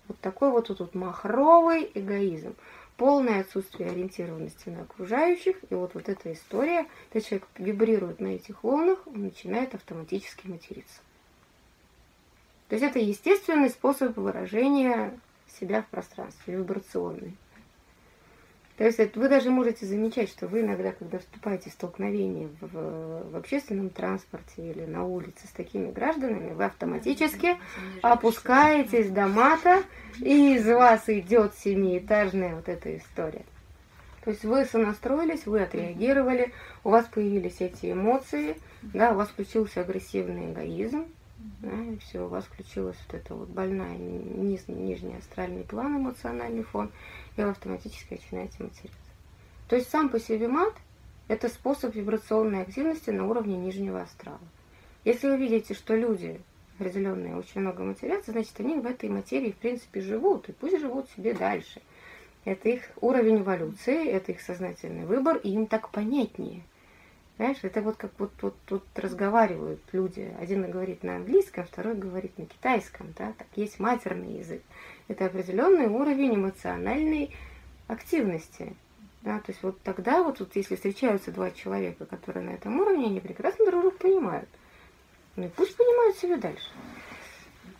Вот 0.07 0.19
такой 0.19 0.51
вот 0.51 0.67
тут 0.67 0.93
махровый 0.93 1.89
эгоизм. 1.95 2.53
Полное 2.95 3.41
отсутствие 3.41 3.89
ориентированности 3.89 4.69
на 4.69 4.81
окружающих. 4.81 5.55
И 5.69 5.73
вот, 5.73 5.95
вот 5.95 6.09
эта 6.09 6.31
история, 6.33 6.85
когда 7.11 7.27
человек 7.27 7.47
вибрирует 7.57 8.19
на 8.19 8.27
этих 8.27 8.63
волнах, 8.63 8.99
он 9.07 9.23
начинает 9.23 9.73
автоматически 9.73 10.47
материться. 10.47 11.01
То 12.67 12.75
есть 12.75 12.85
это 12.85 12.99
естественный 12.99 13.69
способ 13.69 14.15
выражения 14.15 15.17
себя 15.59 15.81
в 15.81 15.87
пространстве, 15.87 16.55
вибрационный. 16.55 17.35
То 18.79 18.85
есть 18.85 19.17
вы 19.17 19.27
даже 19.27 19.49
можете 19.49 19.85
замечать, 19.85 20.29
что 20.29 20.47
вы 20.47 20.61
иногда, 20.61 20.93
когда 20.93 21.19
вступаете 21.19 21.69
в 21.69 21.73
столкновение 21.73 22.47
в, 22.61 23.29
в 23.29 23.35
общественном 23.35 23.89
транспорте 23.89 24.71
или 24.71 24.85
на 24.85 25.03
улице 25.03 25.47
с 25.47 25.51
такими 25.51 25.91
гражданами, 25.91 26.53
вы 26.53 26.63
автоматически 26.63 27.57
опускаетесь 28.01 29.09
до 29.09 29.27
мата, 29.27 29.83
и 30.19 30.55
из 30.55 30.65
вас 30.65 31.09
идет 31.09 31.55
семиэтажная 31.55 32.55
вот 32.55 32.69
эта 32.69 32.95
история. 32.95 33.43
То 34.23 34.31
есть 34.31 34.45
вы 34.45 34.63
сонастроились, 34.63 35.45
вы 35.45 35.61
отреагировали, 35.61 36.53
у 36.85 36.91
вас 36.91 37.05
появились 37.13 37.59
эти 37.59 37.91
эмоции, 37.91 38.55
да, 38.81 39.11
у 39.11 39.15
вас 39.15 39.27
включился 39.27 39.81
агрессивный 39.81 40.53
эгоизм, 40.53 41.05
да, 41.61 41.83
и 41.83 41.97
все, 41.97 42.25
у 42.25 42.27
вас 42.27 42.45
включилась 42.45 42.97
вот 43.07 43.15
эта 43.15 43.33
вот 43.33 43.49
больная 43.49 43.97
низ, 43.97 44.65
нижний 44.67 45.15
астральный 45.15 45.63
план, 45.63 45.97
эмоциональный 45.97 46.63
фон, 46.63 46.91
и 47.37 47.41
вы 47.41 47.49
автоматически 47.49 48.13
начинаете 48.13 48.63
материться. 48.63 48.97
То 49.67 49.75
есть 49.75 49.89
сам 49.89 50.09
по 50.09 50.19
себе 50.19 50.47
мат– 50.47 50.73
это 51.27 51.47
способ 51.47 51.95
вибрационной 51.95 52.63
активности 52.63 53.09
на 53.11 53.25
уровне 53.25 53.57
нижнего 53.57 54.01
астрала. 54.01 54.39
Если 55.05 55.27
вы 55.27 55.37
видите, 55.37 55.73
что 55.73 55.95
люди 55.95 56.41
определенные 56.77 57.35
очень 57.35 57.61
много 57.61 57.83
матерятся, 57.83 58.31
значит, 58.31 58.59
они 58.59 58.75
в 58.75 58.85
этой 58.85 59.09
материи, 59.09 59.51
в 59.51 59.57
принципе, 59.57 60.01
живут, 60.01 60.49
и 60.49 60.53
пусть 60.53 60.79
живут 60.79 61.09
себе 61.11 61.33
дальше. 61.33 61.81
Это 62.45 62.69
их 62.69 62.83
уровень 62.99 63.37
эволюции, 63.37 64.07
это 64.07 64.31
их 64.31 64.41
сознательный 64.41 65.05
выбор, 65.05 65.37
и 65.37 65.49
им 65.51 65.67
так 65.67 65.89
понятнее– 65.89 66.63
Знаешь, 67.39 67.59
это 67.61 67.81
вот 67.81 67.95
как 67.95 68.11
вот 68.17 68.33
тут, 68.35 68.53
тут 68.65 68.83
разговаривают 68.95 69.79
люди. 69.93 70.29
Один 70.41 70.69
говорит 70.69 71.03
на 71.03 71.15
английском, 71.15 71.63
второй 71.63 71.95
говорит 71.95 72.37
на 72.37 72.45
китайском. 72.45 73.13
Да? 73.17 73.31
Так 73.37 73.47
есть 73.55 73.79
матерный 73.79 74.39
язык. 74.39 74.61
Это 75.07 75.25
определенный 75.25 75.87
уровень 75.87 76.35
эмоциональной 76.35 77.33
активности. 77.87 78.75
Да? 79.21 79.39
То 79.39 79.53
есть 79.53 79.63
вот 79.63 79.79
тогда, 79.83 80.21
вот, 80.21 80.41
вот 80.41 80.53
если 80.57 80.75
встречаются 80.75 81.31
два 81.31 81.51
человека, 81.51 82.05
которые 82.05 82.45
на 82.45 82.49
этом 82.49 82.77
уровне, 82.77 83.05
они 83.05 83.21
прекрасно 83.21 83.65
друг 83.67 83.83
друга 83.83 83.97
понимают. 83.97 84.49
Ну 85.37 85.45
и 85.45 85.47
пусть 85.47 85.77
понимают 85.77 86.17
себя 86.17 86.35
дальше. 86.35 86.69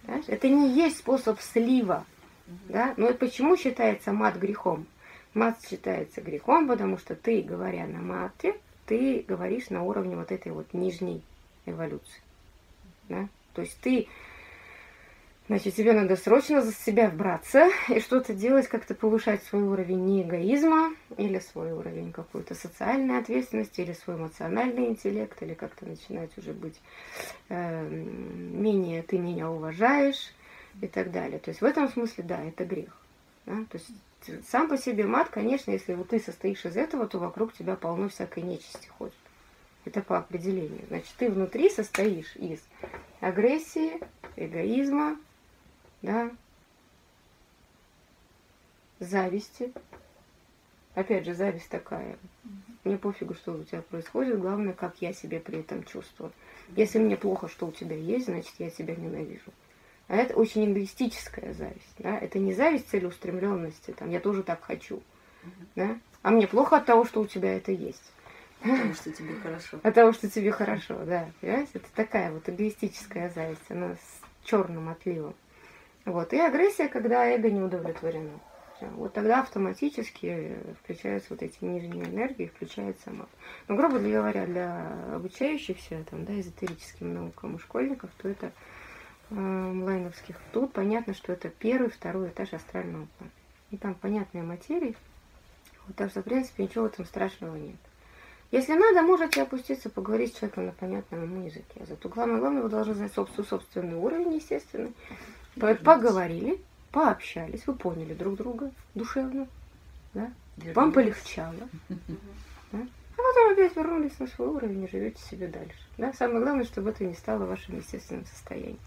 Знаешь? 0.05 0.25
Это 0.27 0.47
не 0.47 0.69
есть 0.69 0.99
способ 0.99 1.37
слива. 1.41 2.05
Да? 2.69 2.93
Но 2.95 3.13
почему 3.13 3.57
считается 3.57 4.13
мат 4.13 4.37
грехом? 4.37 4.87
Мат 5.33 5.57
считается 5.69 6.21
грехом, 6.21 6.65
потому 6.69 6.97
что 6.97 7.13
ты, 7.13 7.41
говоря 7.41 7.85
на 7.87 7.99
мате, 7.99 8.55
ты 8.89 9.23
говоришь 9.27 9.69
на 9.69 9.83
уровне 9.83 10.15
вот 10.15 10.31
этой 10.31 10.51
вот 10.51 10.73
нижней 10.73 11.21
эволюции. 11.67 12.21
Да? 13.07 13.29
То 13.53 13.61
есть 13.61 13.77
ты, 13.81 14.07
значит, 15.47 15.75
тебе 15.75 15.93
надо 15.93 16.15
срочно 16.15 16.63
за 16.63 16.73
себя 16.73 17.07
браться 17.11 17.69
и 17.89 17.99
что-то 17.99 18.33
делать, 18.33 18.67
как-то 18.67 18.95
повышать 18.95 19.43
свой 19.43 19.61
уровень 19.61 20.03
не 20.05 20.23
эгоизма, 20.23 20.91
или 21.17 21.37
свой 21.37 21.71
уровень 21.71 22.11
какой-то 22.11 22.55
социальной 22.55 23.19
ответственности, 23.19 23.81
или 23.81 23.93
свой 23.93 24.15
эмоциональный 24.15 24.87
интеллект, 24.87 25.39
или 25.43 25.53
как-то 25.53 25.85
начинать 25.85 26.35
уже 26.35 26.53
быть 26.53 26.81
э, 27.49 27.87
менее 27.87 29.03
ты 29.03 29.19
меня 29.19 29.51
уважаешь 29.51 30.33
и 30.81 30.87
так 30.87 31.11
далее. 31.11 31.37
То 31.37 31.49
есть 31.49 31.61
в 31.61 31.65
этом 31.65 31.87
смысле, 31.89 32.23
да, 32.23 32.43
это 32.43 32.65
грех. 32.65 32.97
Да? 33.45 33.53
То 33.69 33.77
есть 33.77 33.91
сам 34.47 34.67
по 34.67 34.77
себе 34.77 35.05
мат, 35.05 35.29
конечно, 35.29 35.71
если 35.71 35.93
вот 35.93 36.09
ты 36.09 36.19
состоишь 36.19 36.65
из 36.65 36.77
этого, 36.77 37.07
то 37.07 37.19
вокруг 37.19 37.53
тебя 37.53 37.75
полно 37.75 38.09
всякой 38.09 38.43
нечисти 38.43 38.87
ходит. 38.97 39.13
Это 39.85 40.01
по 40.01 40.17
определению. 40.17 40.85
Значит, 40.87 41.13
ты 41.17 41.29
внутри 41.29 41.69
состоишь 41.69 42.35
из 42.35 42.59
агрессии, 43.21 43.99
эгоизма, 44.35 45.17
да, 46.01 46.31
зависти. 48.99 49.71
Опять 50.95 51.25
же, 51.25 51.33
зависть 51.33 51.69
такая. 51.69 52.17
Мне 52.83 52.97
пофигу, 52.97 53.33
что 53.33 53.53
у 53.53 53.63
тебя 53.63 53.81
происходит, 53.81 54.39
главное, 54.39 54.73
как 54.73 55.01
я 55.01 55.13
себя 55.13 55.39
при 55.39 55.59
этом 55.59 55.83
чувствую. 55.83 56.31
Если 56.75 56.99
мне 56.99 57.15
плохо, 57.15 57.47
что 57.47 57.67
у 57.67 57.71
тебя 57.71 57.95
есть, 57.95 58.25
значит, 58.25 58.53
я 58.57 58.69
тебя 58.69 58.95
ненавижу. 58.95 59.51
А 60.09 60.15
это 60.15 60.35
очень 60.35 60.65
эгоистическая 60.65 61.53
зависть. 61.53 61.95
Да? 61.99 62.17
Это 62.17 62.39
не 62.39 62.53
зависть 62.53 62.89
целеустремленности, 62.89 63.91
там, 63.91 64.09
я 64.09 64.19
тоже 64.19 64.41
так 64.41 64.61
хочу. 64.63 65.01
Да? 65.75 65.97
А 66.23 66.31
мне 66.31 66.47
плохо 66.47 66.77
от 66.77 66.85
того, 66.85 67.05
что 67.05 67.21
у 67.21 67.27
тебя 67.27 67.55
это 67.55 67.71
есть. 67.71 68.11
Потому 68.59 68.93
что 68.95 69.11
тебе 69.11 69.35
хорошо. 69.35 69.79
От 69.83 69.93
того, 69.93 70.11
что 70.11 70.27
тебе 70.27 70.51
хорошо, 70.51 71.05
да. 71.05 71.29
Понимаете? 71.39 71.69
Это 71.75 71.87
такая 71.95 72.31
вот 72.31 72.49
эгоистическая 72.49 73.29
зависть, 73.29 73.69
она 73.69 73.93
с 73.93 74.21
черным 74.43 74.89
отливом. 74.89 75.35
Вот. 76.05 76.33
И 76.33 76.39
агрессия, 76.39 76.87
когда 76.87 77.25
эго 77.27 77.51
не 77.51 77.61
удовлетворено. 77.61 78.39
Вот 78.81 79.13
тогда 79.13 79.41
автоматически 79.41 80.55
включаются 80.81 81.27
вот 81.31 81.43
эти 81.43 81.63
нижние 81.63 82.05
энергии, 82.05 82.51
включается 82.53 83.11
мат. 83.11 83.29
Но, 83.67 83.75
грубо 83.75 83.99
говоря, 83.99 84.45
для 84.45 85.15
обучающихся 85.15 86.03
там, 86.09 86.25
да, 86.25 86.39
эзотерическим 86.39 87.13
наукам 87.13 87.57
и 87.57 87.59
школьников, 87.59 88.09
то 88.17 88.29
это 88.29 88.51
онлайновских, 89.31 90.35
тут 90.51 90.73
понятно, 90.73 91.13
что 91.13 91.33
это 91.33 91.49
первый, 91.49 91.89
второй 91.89 92.29
этаж 92.29 92.53
астрального 92.53 93.07
плана. 93.17 93.31
И 93.71 93.77
там 93.77 93.93
понятная 93.95 94.43
материя. 94.43 94.95
Вот, 95.85 95.95
так 95.95 96.09
что, 96.11 96.21
в 96.21 96.25
принципе, 96.25 96.63
ничего 96.63 96.87
этом 96.87 97.05
страшного 97.05 97.55
нет. 97.55 97.75
Если 98.51 98.73
надо, 98.73 99.03
можете 99.03 99.43
опуститься, 99.43 99.89
поговорить 99.89 100.33
с 100.33 100.39
человеком 100.39 100.65
на 100.65 100.71
понятном 100.71 101.23
ему 101.23 101.45
языке. 101.45 101.85
Зато 101.87 102.09
главное, 102.09 102.39
главное, 102.39 102.63
вы 102.63 102.69
должны 102.69 102.95
знать 102.95 103.13
собственный, 103.13 103.47
собственный 103.47 103.95
уровень, 103.95 104.35
естественно. 104.35 104.91
Поговорили, 105.55 106.59
пообщались, 106.91 107.67
вы 107.67 107.75
поняли 107.75 108.13
друг 108.15 108.37
друга 108.37 108.71
душевно. 108.95 109.47
Да? 110.13 110.31
Вам 110.73 110.91
полегчало. 110.91 111.55
Да? 112.71 112.87
Потом 113.29 113.51
опять 113.51 113.75
вернулись 113.75 114.17
на 114.17 114.25
свой 114.25 114.47
уровень 114.47 114.85
и 114.85 114.89
живете 114.89 115.21
себе 115.21 115.47
дальше. 115.47 115.77
Да? 115.99 116.11
Самое 116.13 116.41
главное, 116.41 116.65
чтобы 116.65 116.89
это 116.89 117.03
не 117.03 117.13
стало 117.13 117.45
вашим 117.45 117.77
естественным 117.77 118.25
состоянием. 118.25 118.79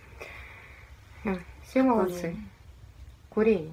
Все 1.63 1.85
молодцы. 1.85 2.37
Курение. 3.31 3.73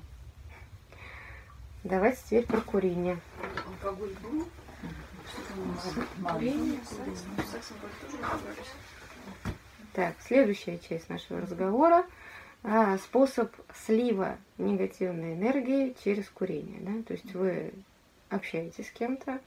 Давайте 1.84 2.22
теперь 2.24 2.46
про 2.46 2.62
курение. 2.62 3.20
Алкоголь 3.66 4.14
был? 4.22 4.48
Курение, 6.24 6.80
Так, 9.94 10.18
следующая 10.22 10.78
часть 10.78 11.10
нашего 11.10 11.42
разговора. 11.42 12.06
А, 12.62 13.00
способ 13.00 13.52
слива 13.74 14.38
негативной 14.60 15.34
энергии 15.34 15.96
через 16.04 16.30
курение. 16.30 16.80
Да? 16.82 17.04
То 17.08 17.14
есть 17.14 17.34
вы 17.34 17.74
общаетесь 18.30 18.88
с 18.88 18.92
кем-то, 18.92 19.42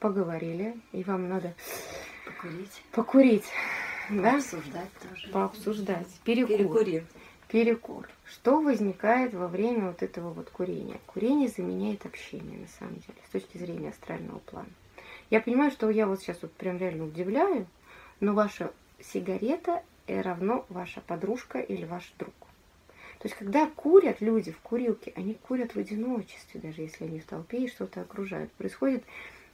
поговорили, 0.00 0.76
и 0.92 1.04
вам 1.04 1.28
надо 1.28 1.54
покурить. 2.26 2.82
покурить 2.92 3.44
да? 4.10 4.32
Пообсуждать 4.32 4.90
тоже. 5.08 5.28
Пообсуждать. 5.28 6.08
Перекур. 6.24 6.56
Перекурив. 6.56 7.04
Перекур. 7.48 8.08
Что 8.24 8.60
возникает 8.60 9.34
во 9.34 9.46
время 9.46 9.88
вот 9.88 10.02
этого 10.02 10.32
вот 10.32 10.50
курения? 10.50 11.00
Курение 11.06 11.48
заменяет 11.48 12.06
общение, 12.06 12.58
на 12.58 12.68
самом 12.68 12.94
деле, 12.96 13.18
с 13.28 13.30
точки 13.30 13.58
зрения 13.58 13.90
астрального 13.90 14.38
плана. 14.40 14.68
Я 15.30 15.40
понимаю, 15.40 15.70
что 15.70 15.88
я 15.90 16.06
вот 16.06 16.20
сейчас 16.20 16.38
вот 16.42 16.52
прям 16.52 16.78
реально 16.78 17.04
удивляю, 17.04 17.66
но 18.18 18.34
ваша 18.34 18.72
сигарета– 19.00 19.82
равно 20.18 20.66
ваша 20.68 21.00
подружка 21.00 21.60
или 21.60 21.84
ваш 21.84 22.12
друг. 22.18 22.34
То 23.18 23.28
есть, 23.28 23.36
когда 23.36 23.66
курят 23.66 24.20
люди 24.20 24.50
в 24.50 24.58
курилке, 24.60 25.12
они 25.14 25.34
курят 25.34 25.74
в 25.74 25.78
одиночестве, 25.78 26.60
даже 26.60 26.82
если 26.82 27.04
они 27.04 27.20
в 27.20 27.26
толпе 27.26 27.64
и 27.64 27.68
что-то 27.68 28.00
окружают. 28.00 28.50
Происходит 28.52 29.04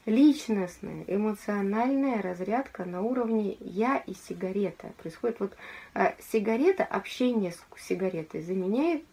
личностная, 0.07 1.05
эмоциональная 1.09 2.23
разрядка 2.23 2.85
на 2.85 3.03
уровне 3.03 3.57
я 3.61 3.99
и 3.99 4.15
сигарета. 4.15 4.93
Происходит 4.99 5.41
вот 5.41 5.57
э, 5.95 6.15
сигарета, 6.33 6.85
общение 6.85 7.53
с 7.53 7.61
сигаретой 7.79 8.41
заменяет 8.41 9.05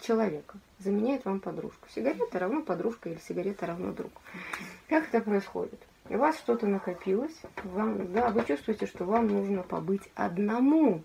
человека, 0.00 0.58
заменяет 0.78 1.24
вам 1.24 1.40
подружку. 1.40 1.88
Сигарета 1.94 2.38
равно 2.38 2.62
подружка 2.62 3.08
или 3.08 3.18
сигарета 3.18 3.66
равно 3.66 3.92
друг. 3.92 4.12
Как 4.88 5.08
это 5.08 5.20
происходит? 5.22 5.80
У 6.10 6.16
вас 6.16 6.38
что-то 6.38 6.66
накопилось, 6.66 7.36
вам, 7.64 8.12
да, 8.12 8.30
вы 8.30 8.44
чувствуете, 8.44 8.86
что 8.86 9.04
вам 9.04 9.26
нужно 9.26 9.62
побыть 9.62 10.08
одному. 10.14 11.02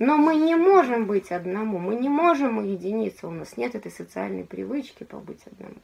Но 0.00 0.16
мы 0.16 0.36
не 0.36 0.54
можем 0.54 1.06
быть 1.06 1.32
одному, 1.32 1.78
мы 1.78 1.96
не 1.96 2.08
можем 2.08 2.58
уединиться, 2.58 3.26
у 3.26 3.32
нас 3.32 3.56
нет 3.56 3.74
этой 3.74 3.90
социальной 3.90 4.44
привычки 4.44 5.02
побыть 5.02 5.44
одному. 5.46 5.74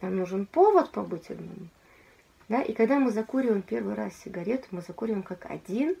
Нам 0.00 0.16
нужен 0.16 0.46
повод 0.46 0.92
побыть 0.92 1.30
одному. 1.30 1.68
Да? 2.48 2.62
И 2.62 2.72
когда 2.72 3.00
мы 3.00 3.10
закуриваем 3.10 3.62
первый 3.62 3.94
раз 3.94 4.12
сигарету, 4.24 4.68
мы 4.70 4.82
закуриваем 4.82 5.24
как 5.24 5.50
один, 5.50 5.96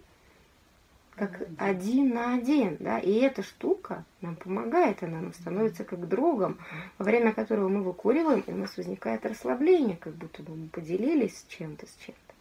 как 1.16 1.42
один 1.58 2.10
на 2.10 2.34
один. 2.34 2.76
Да? 2.78 3.00
И 3.00 3.12
эта 3.14 3.42
штука 3.42 4.04
нам 4.20 4.36
помогает, 4.36 5.02
она 5.02 5.20
нам 5.20 5.32
становится 5.32 5.82
как 5.82 6.06
другом, 6.06 6.58
во 6.98 7.04
время 7.04 7.32
которого 7.32 7.68
мы 7.68 7.82
выкуриваем, 7.82 8.44
и 8.46 8.52
у 8.52 8.56
нас 8.56 8.76
возникает 8.76 9.26
расслабление, 9.26 9.96
как 9.96 10.14
будто 10.14 10.44
бы 10.44 10.54
мы 10.54 10.68
поделились 10.68 11.38
с 11.38 11.46
чем-то, 11.48 11.86
с 11.86 11.96
чем-то. 11.96 12.34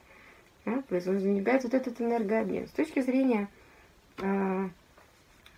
Да? 0.66 0.84
Возникает 0.90 1.64
вот 1.64 1.74
этот 1.74 2.00
энергообмен. 2.00 2.68
С 2.68 2.72
точки 2.72 3.02
зрения 3.02 3.48
э, 4.20 4.70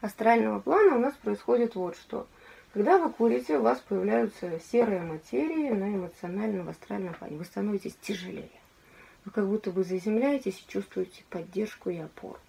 астрального 0.01 0.59
плана 0.59 0.95
у 0.95 0.99
нас 0.99 1.13
происходит 1.15 1.75
вот 1.75 1.95
что. 1.95 2.27
Когда 2.73 2.99
вы 2.99 3.09
курите, 3.11 3.57
у 3.57 3.61
вас 3.61 3.79
появляются 3.79 4.59
серые 4.71 5.01
материи 5.01 5.69
на 5.69 5.95
эмоциональном 5.95 6.69
астральном 6.69 7.13
плане. 7.13 7.37
Вы 7.37 7.45
становитесь 7.45 7.95
тяжелее. 8.01 8.49
Вы 9.25 9.31
как 9.31 9.47
будто 9.47 9.71
бы 9.71 9.83
заземляетесь 9.83 10.59
и 10.59 10.71
чувствуете 10.71 11.23
поддержку 11.29 11.89
и 11.89 11.97
опору. 11.97 12.39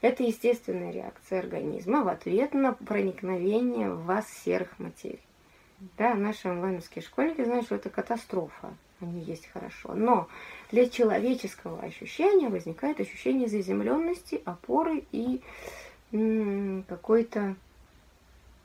Это 0.00 0.22
естественная 0.22 0.92
реакция 0.92 1.38
организма 1.38 2.04
в 2.04 2.08
ответ 2.08 2.52
на 2.52 2.72
проникновение 2.72 3.90
в 3.90 4.04
вас 4.04 4.28
серых 4.44 4.78
материй. 4.78 5.22
Да, 5.96 6.14
наши 6.14 6.48
онлайновские 6.48 7.02
школьники 7.02 7.42
знают, 7.42 7.66
что 7.66 7.76
это 7.76 7.90
катастрофа, 7.90 8.74
они 9.00 9.22
есть 9.22 9.46
хорошо. 9.46 9.94
Но 9.94 10.28
для 10.70 10.88
человеческого 10.88 11.80
ощущения 11.80 12.48
возникает 12.48 13.00
ощущение 13.00 13.48
заземленности, 13.48 14.42
опоры 14.44 15.04
и 15.10 15.40
какой-то 16.86 17.56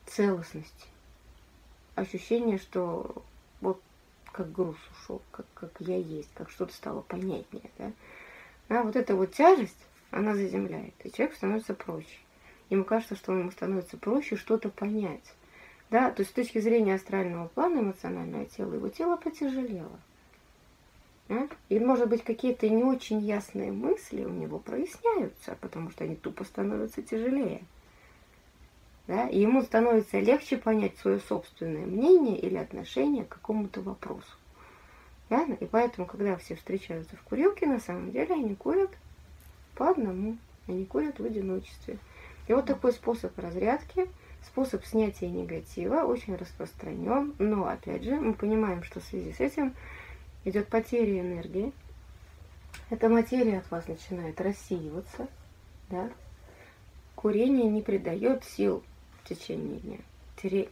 целостности. 0.06 0.86
Ощущение, 1.96 2.58
что 2.58 3.24
вот 3.60 3.80
как 4.32 4.52
груз 4.52 4.76
ушел, 4.92 5.20
как, 5.32 5.46
как 5.54 5.70
я 5.80 5.96
есть, 5.96 6.30
как 6.34 6.50
что-то 6.50 6.72
стало 6.72 7.00
понятнее. 7.00 7.70
Да? 7.78 7.92
А 8.68 8.82
вот 8.82 8.94
эта 8.94 9.16
вот 9.16 9.32
тяжесть, 9.32 9.76
она 10.10 10.34
заземляет, 10.34 10.94
и 11.02 11.12
человек 11.12 11.36
становится 11.36 11.74
проще. 11.74 12.18
Ему 12.68 12.84
кажется, 12.84 13.16
что 13.16 13.36
ему 13.36 13.50
становится 13.50 13.96
проще 13.96 14.36
что-то 14.36 14.68
понять. 14.68 15.34
Да, 15.90 16.12
то 16.12 16.20
есть 16.20 16.30
с 16.30 16.34
точки 16.34 16.60
зрения 16.60 16.94
астрального 16.94 17.48
плана 17.48 17.80
эмоционального 17.80 18.46
тела, 18.46 18.74
его 18.74 18.88
тело 18.88 19.16
потяжелело. 19.16 19.98
И, 21.68 21.78
может 21.78 22.08
быть, 22.08 22.24
какие-то 22.24 22.68
не 22.68 22.82
очень 22.82 23.20
ясные 23.20 23.70
мысли 23.70 24.24
у 24.24 24.30
него 24.30 24.58
проясняются, 24.58 25.56
потому 25.60 25.90
что 25.90 26.04
они 26.04 26.16
тупо 26.16 26.44
становятся 26.44 27.02
тяжелее. 27.02 27.62
Да? 29.06 29.28
И 29.28 29.40
ему 29.40 29.62
становится 29.62 30.18
легче 30.18 30.56
понять 30.56 30.96
свое 30.98 31.20
собственное 31.20 31.86
мнение 31.86 32.38
или 32.38 32.56
отношение 32.56 33.24
к 33.24 33.28
какому-то 33.28 33.80
вопросу. 33.80 34.36
Да? 35.28 35.44
И 35.60 35.66
поэтому, 35.66 36.06
когда 36.06 36.36
все 36.36 36.56
встречаются 36.56 37.16
в 37.16 37.22
курилке, 37.22 37.66
на 37.66 37.78
самом 37.78 38.10
деле 38.10 38.34
они 38.34 38.56
курят 38.56 38.90
по 39.76 39.90
одному, 39.90 40.36
они 40.66 40.84
курят 40.84 41.20
в 41.20 41.24
одиночестве. 41.24 41.98
И 42.48 42.52
вот 42.52 42.66
такой 42.66 42.92
способ 42.92 43.38
разрядки, 43.38 44.08
способ 44.44 44.84
снятия 44.84 45.28
негатива 45.28 46.02
очень 46.02 46.34
распространен, 46.34 47.34
но, 47.38 47.68
опять 47.68 48.02
же, 48.02 48.16
мы 48.16 48.34
понимаем, 48.34 48.82
что 48.82 48.98
в 48.98 49.04
связи 49.04 49.32
с 49.32 49.38
этим 49.38 49.74
идет 50.44 50.68
потеря 50.68 51.20
энергии. 51.20 51.72
Эта 52.90 53.08
материя 53.08 53.58
от 53.58 53.70
вас 53.70 53.86
начинает 53.88 54.40
рассеиваться. 54.40 55.28
Да? 55.88 56.10
Курение 57.14 57.68
не 57.68 57.82
придает 57.82 58.44
сил 58.44 58.82
в 59.22 59.28
течение 59.28 59.78
дня. 59.80 59.98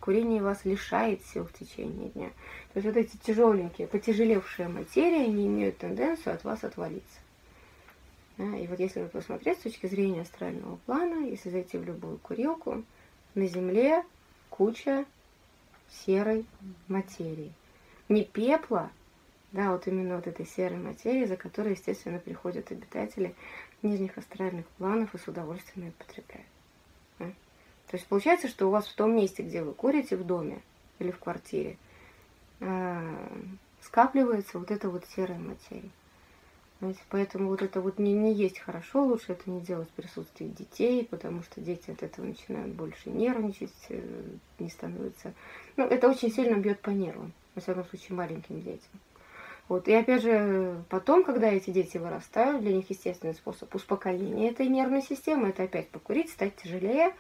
Курение 0.01 0.43
вас 0.43 0.65
лишает 0.65 1.25
сил 1.27 1.45
в 1.45 1.53
течение 1.53 2.09
дня. 2.11 2.29
То 2.73 2.81
есть 2.81 2.87
вот 2.87 2.97
эти 2.97 3.17
тяжеленькие, 3.19 3.87
потяжелевшие 3.87 4.69
материи, 4.69 5.25
они 5.25 5.47
имеют 5.47 5.79
тенденцию 5.79 6.35
от 6.35 6.45
вас 6.45 6.65
отвалиться. 6.65 7.21
Да? 8.39 8.57
И 8.57 8.67
вот 8.67 8.81
если 8.81 9.03
вы 9.03 9.09
посмотреть 9.09 9.59
с 9.59 9.63
точки 9.63 9.87
зрения 9.87 10.23
астрального 10.23 10.77
плана, 10.87 11.27
если 11.27 11.51
зайти 11.51 11.77
в 11.77 11.85
любую 11.85 12.19
курилку, 12.19 12.83
на 13.35 13.47
Земле 13.47 14.05
куча 14.49 15.05
серой 15.91 16.47
материи. 16.89 17.53
Не 18.09 18.25
пепла, 18.25 18.91
да, 19.53 19.73
вот 19.73 19.87
именно 19.87 20.17
вот 20.17 20.27
этой 20.27 20.47
серой 20.47 20.79
материи, 20.79 21.25
за 21.25 21.37
которой, 21.37 21.73
естественно, 21.73 22.19
приходят 22.19 22.71
обитатели 22.71 23.35
нижних 23.83 24.19
астральных 24.19 24.67
планов 24.79 25.15
и 25.15 25.19
с 25.19 25.27
удовольствием 25.27 25.87
ее 25.87 25.93
потребляют. 25.93 26.49
Да? 27.19 27.27
То 27.91 27.97
есть 27.97 28.07
получается, 28.07 28.49
что 28.49 28.67
у 28.67 28.71
вас 28.71 28.87
в 28.87 28.95
том 28.95 29.17
месте, 29.17 29.43
где 29.43 29.63
вы 29.63 29.73
курите, 29.73 30.17
в 30.17 30.25
доме 30.25 30.61
или 30.99 31.11
в 31.11 31.19
квартире, 31.19 31.79
э, 32.61 33.17
скапливается 33.81 34.59
вот 34.59 34.71
эта 34.71 34.91
вот 34.91 35.07
серая 35.07 35.39
материя. 35.39 35.91
Знаете, 36.81 37.01
поэтому 37.09 37.49
вот 37.49 37.63
это 37.63 37.81
вот 37.81 37.99
не, 37.99 38.13
не 38.13 38.33
есть 38.33 38.61
хорошо, 38.61 39.05
лучше 39.05 39.33
это 39.33 39.51
не 39.51 39.61
делать 39.61 39.89
в 39.89 39.93
присутствии 39.93 40.47
детей, 40.47 41.05
потому 41.05 41.43
что 41.43 41.61
дети 41.61 41.91
от 41.91 42.03
этого 42.05 42.27
начинают 42.27 42.73
больше 42.75 43.09
нервничать, 43.11 43.75
э, 43.89 44.01
не 44.59 44.69
становятся... 44.69 45.33
Ну, 45.77 45.87
это 45.87 46.09
очень 46.09 46.31
сильно 46.31 46.57
бьет 46.57 46.81
по 46.81 46.91
нервам, 46.91 47.33
во 47.55 47.63
всяком 47.63 47.85
случае, 47.87 48.17
маленьким 48.17 48.61
детям. 48.61 49.01
Вот. 49.69 49.87
И 49.87 49.93
опять 49.93 50.23
же, 50.23 50.83
потом, 50.89 51.25
когда 51.25 51.51
эти 51.51 51.71
дети 51.71 51.99
вырастают, 51.99 52.63
для 52.63 52.75
них 52.75 52.89
естественный 52.89 53.35
способ 53.35 53.75
успокоения 53.75 54.51
этой 54.51 54.67
нервной 54.67 55.03
системы, 55.03 55.49
это 55.49 55.65
опять 55.65 55.89
покурить, 55.91 56.31
стать 56.31 56.57
тяжелее, 56.57 57.15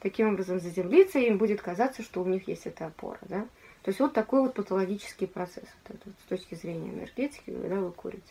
таким 0.00 0.28
образом 0.28 0.60
заземлиться, 0.60 1.18
и 1.18 1.26
им 1.26 1.38
будет 1.38 1.60
казаться, 1.60 2.02
что 2.02 2.22
у 2.22 2.26
них 2.26 2.46
есть 2.46 2.66
эта 2.66 2.86
опора. 2.86 3.18
Да? 3.22 3.40
То 3.82 3.90
есть 3.90 3.98
вот 4.00 4.12
такой 4.12 4.42
вот 4.42 4.54
патологический 4.54 5.26
процесс 5.26 5.64
вот 5.64 5.96
этот, 5.96 6.12
с 6.20 6.28
точки 6.28 6.54
зрения 6.54 6.90
энергетики, 6.90 7.50
когда 7.50 7.76
вы 7.76 7.90
курите. 7.90 8.22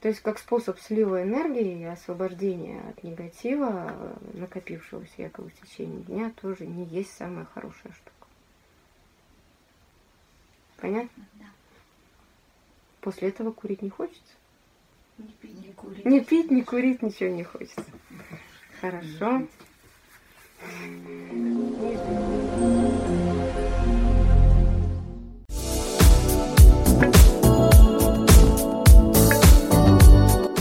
То 0.00 0.08
есть 0.08 0.20
как 0.20 0.38
способ 0.38 0.78
слива 0.78 1.22
энергии 1.22 1.80
и 1.80 1.84
освобождения 1.84 2.82
от 2.90 3.02
негатива, 3.02 4.16
накопившегося 4.34 5.14
якобы 5.16 5.48
в 5.48 5.66
течение 5.66 6.02
дня, 6.02 6.32
тоже 6.40 6.66
не 6.66 6.84
есть 6.84 7.16
самая 7.16 7.46
хорошая 7.46 7.92
штука. 7.92 8.28
Понятно? 10.76 11.24
Да. 11.34 11.46
После 13.04 13.28
этого 13.28 13.52
курить 13.52 13.82
не 13.82 13.90
хочется? 13.90 14.22
Не 15.18 15.28
пить, 15.28 15.60
не 15.60 15.72
курить. 15.74 16.04
Не 16.06 16.20
пить, 16.20 16.50
не 16.50 16.62
курить, 16.62 17.02
ничего 17.02 17.28
не 17.28 17.44
хочется. 17.44 17.84
Хорошо. 18.80 19.46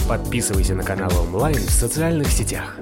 Подписывайся 0.10 0.76
на 0.76 0.84
канал 0.84 1.12
онлайн 1.22 1.56
в 1.56 1.70
социальных 1.70 2.28
сетях. 2.28 2.78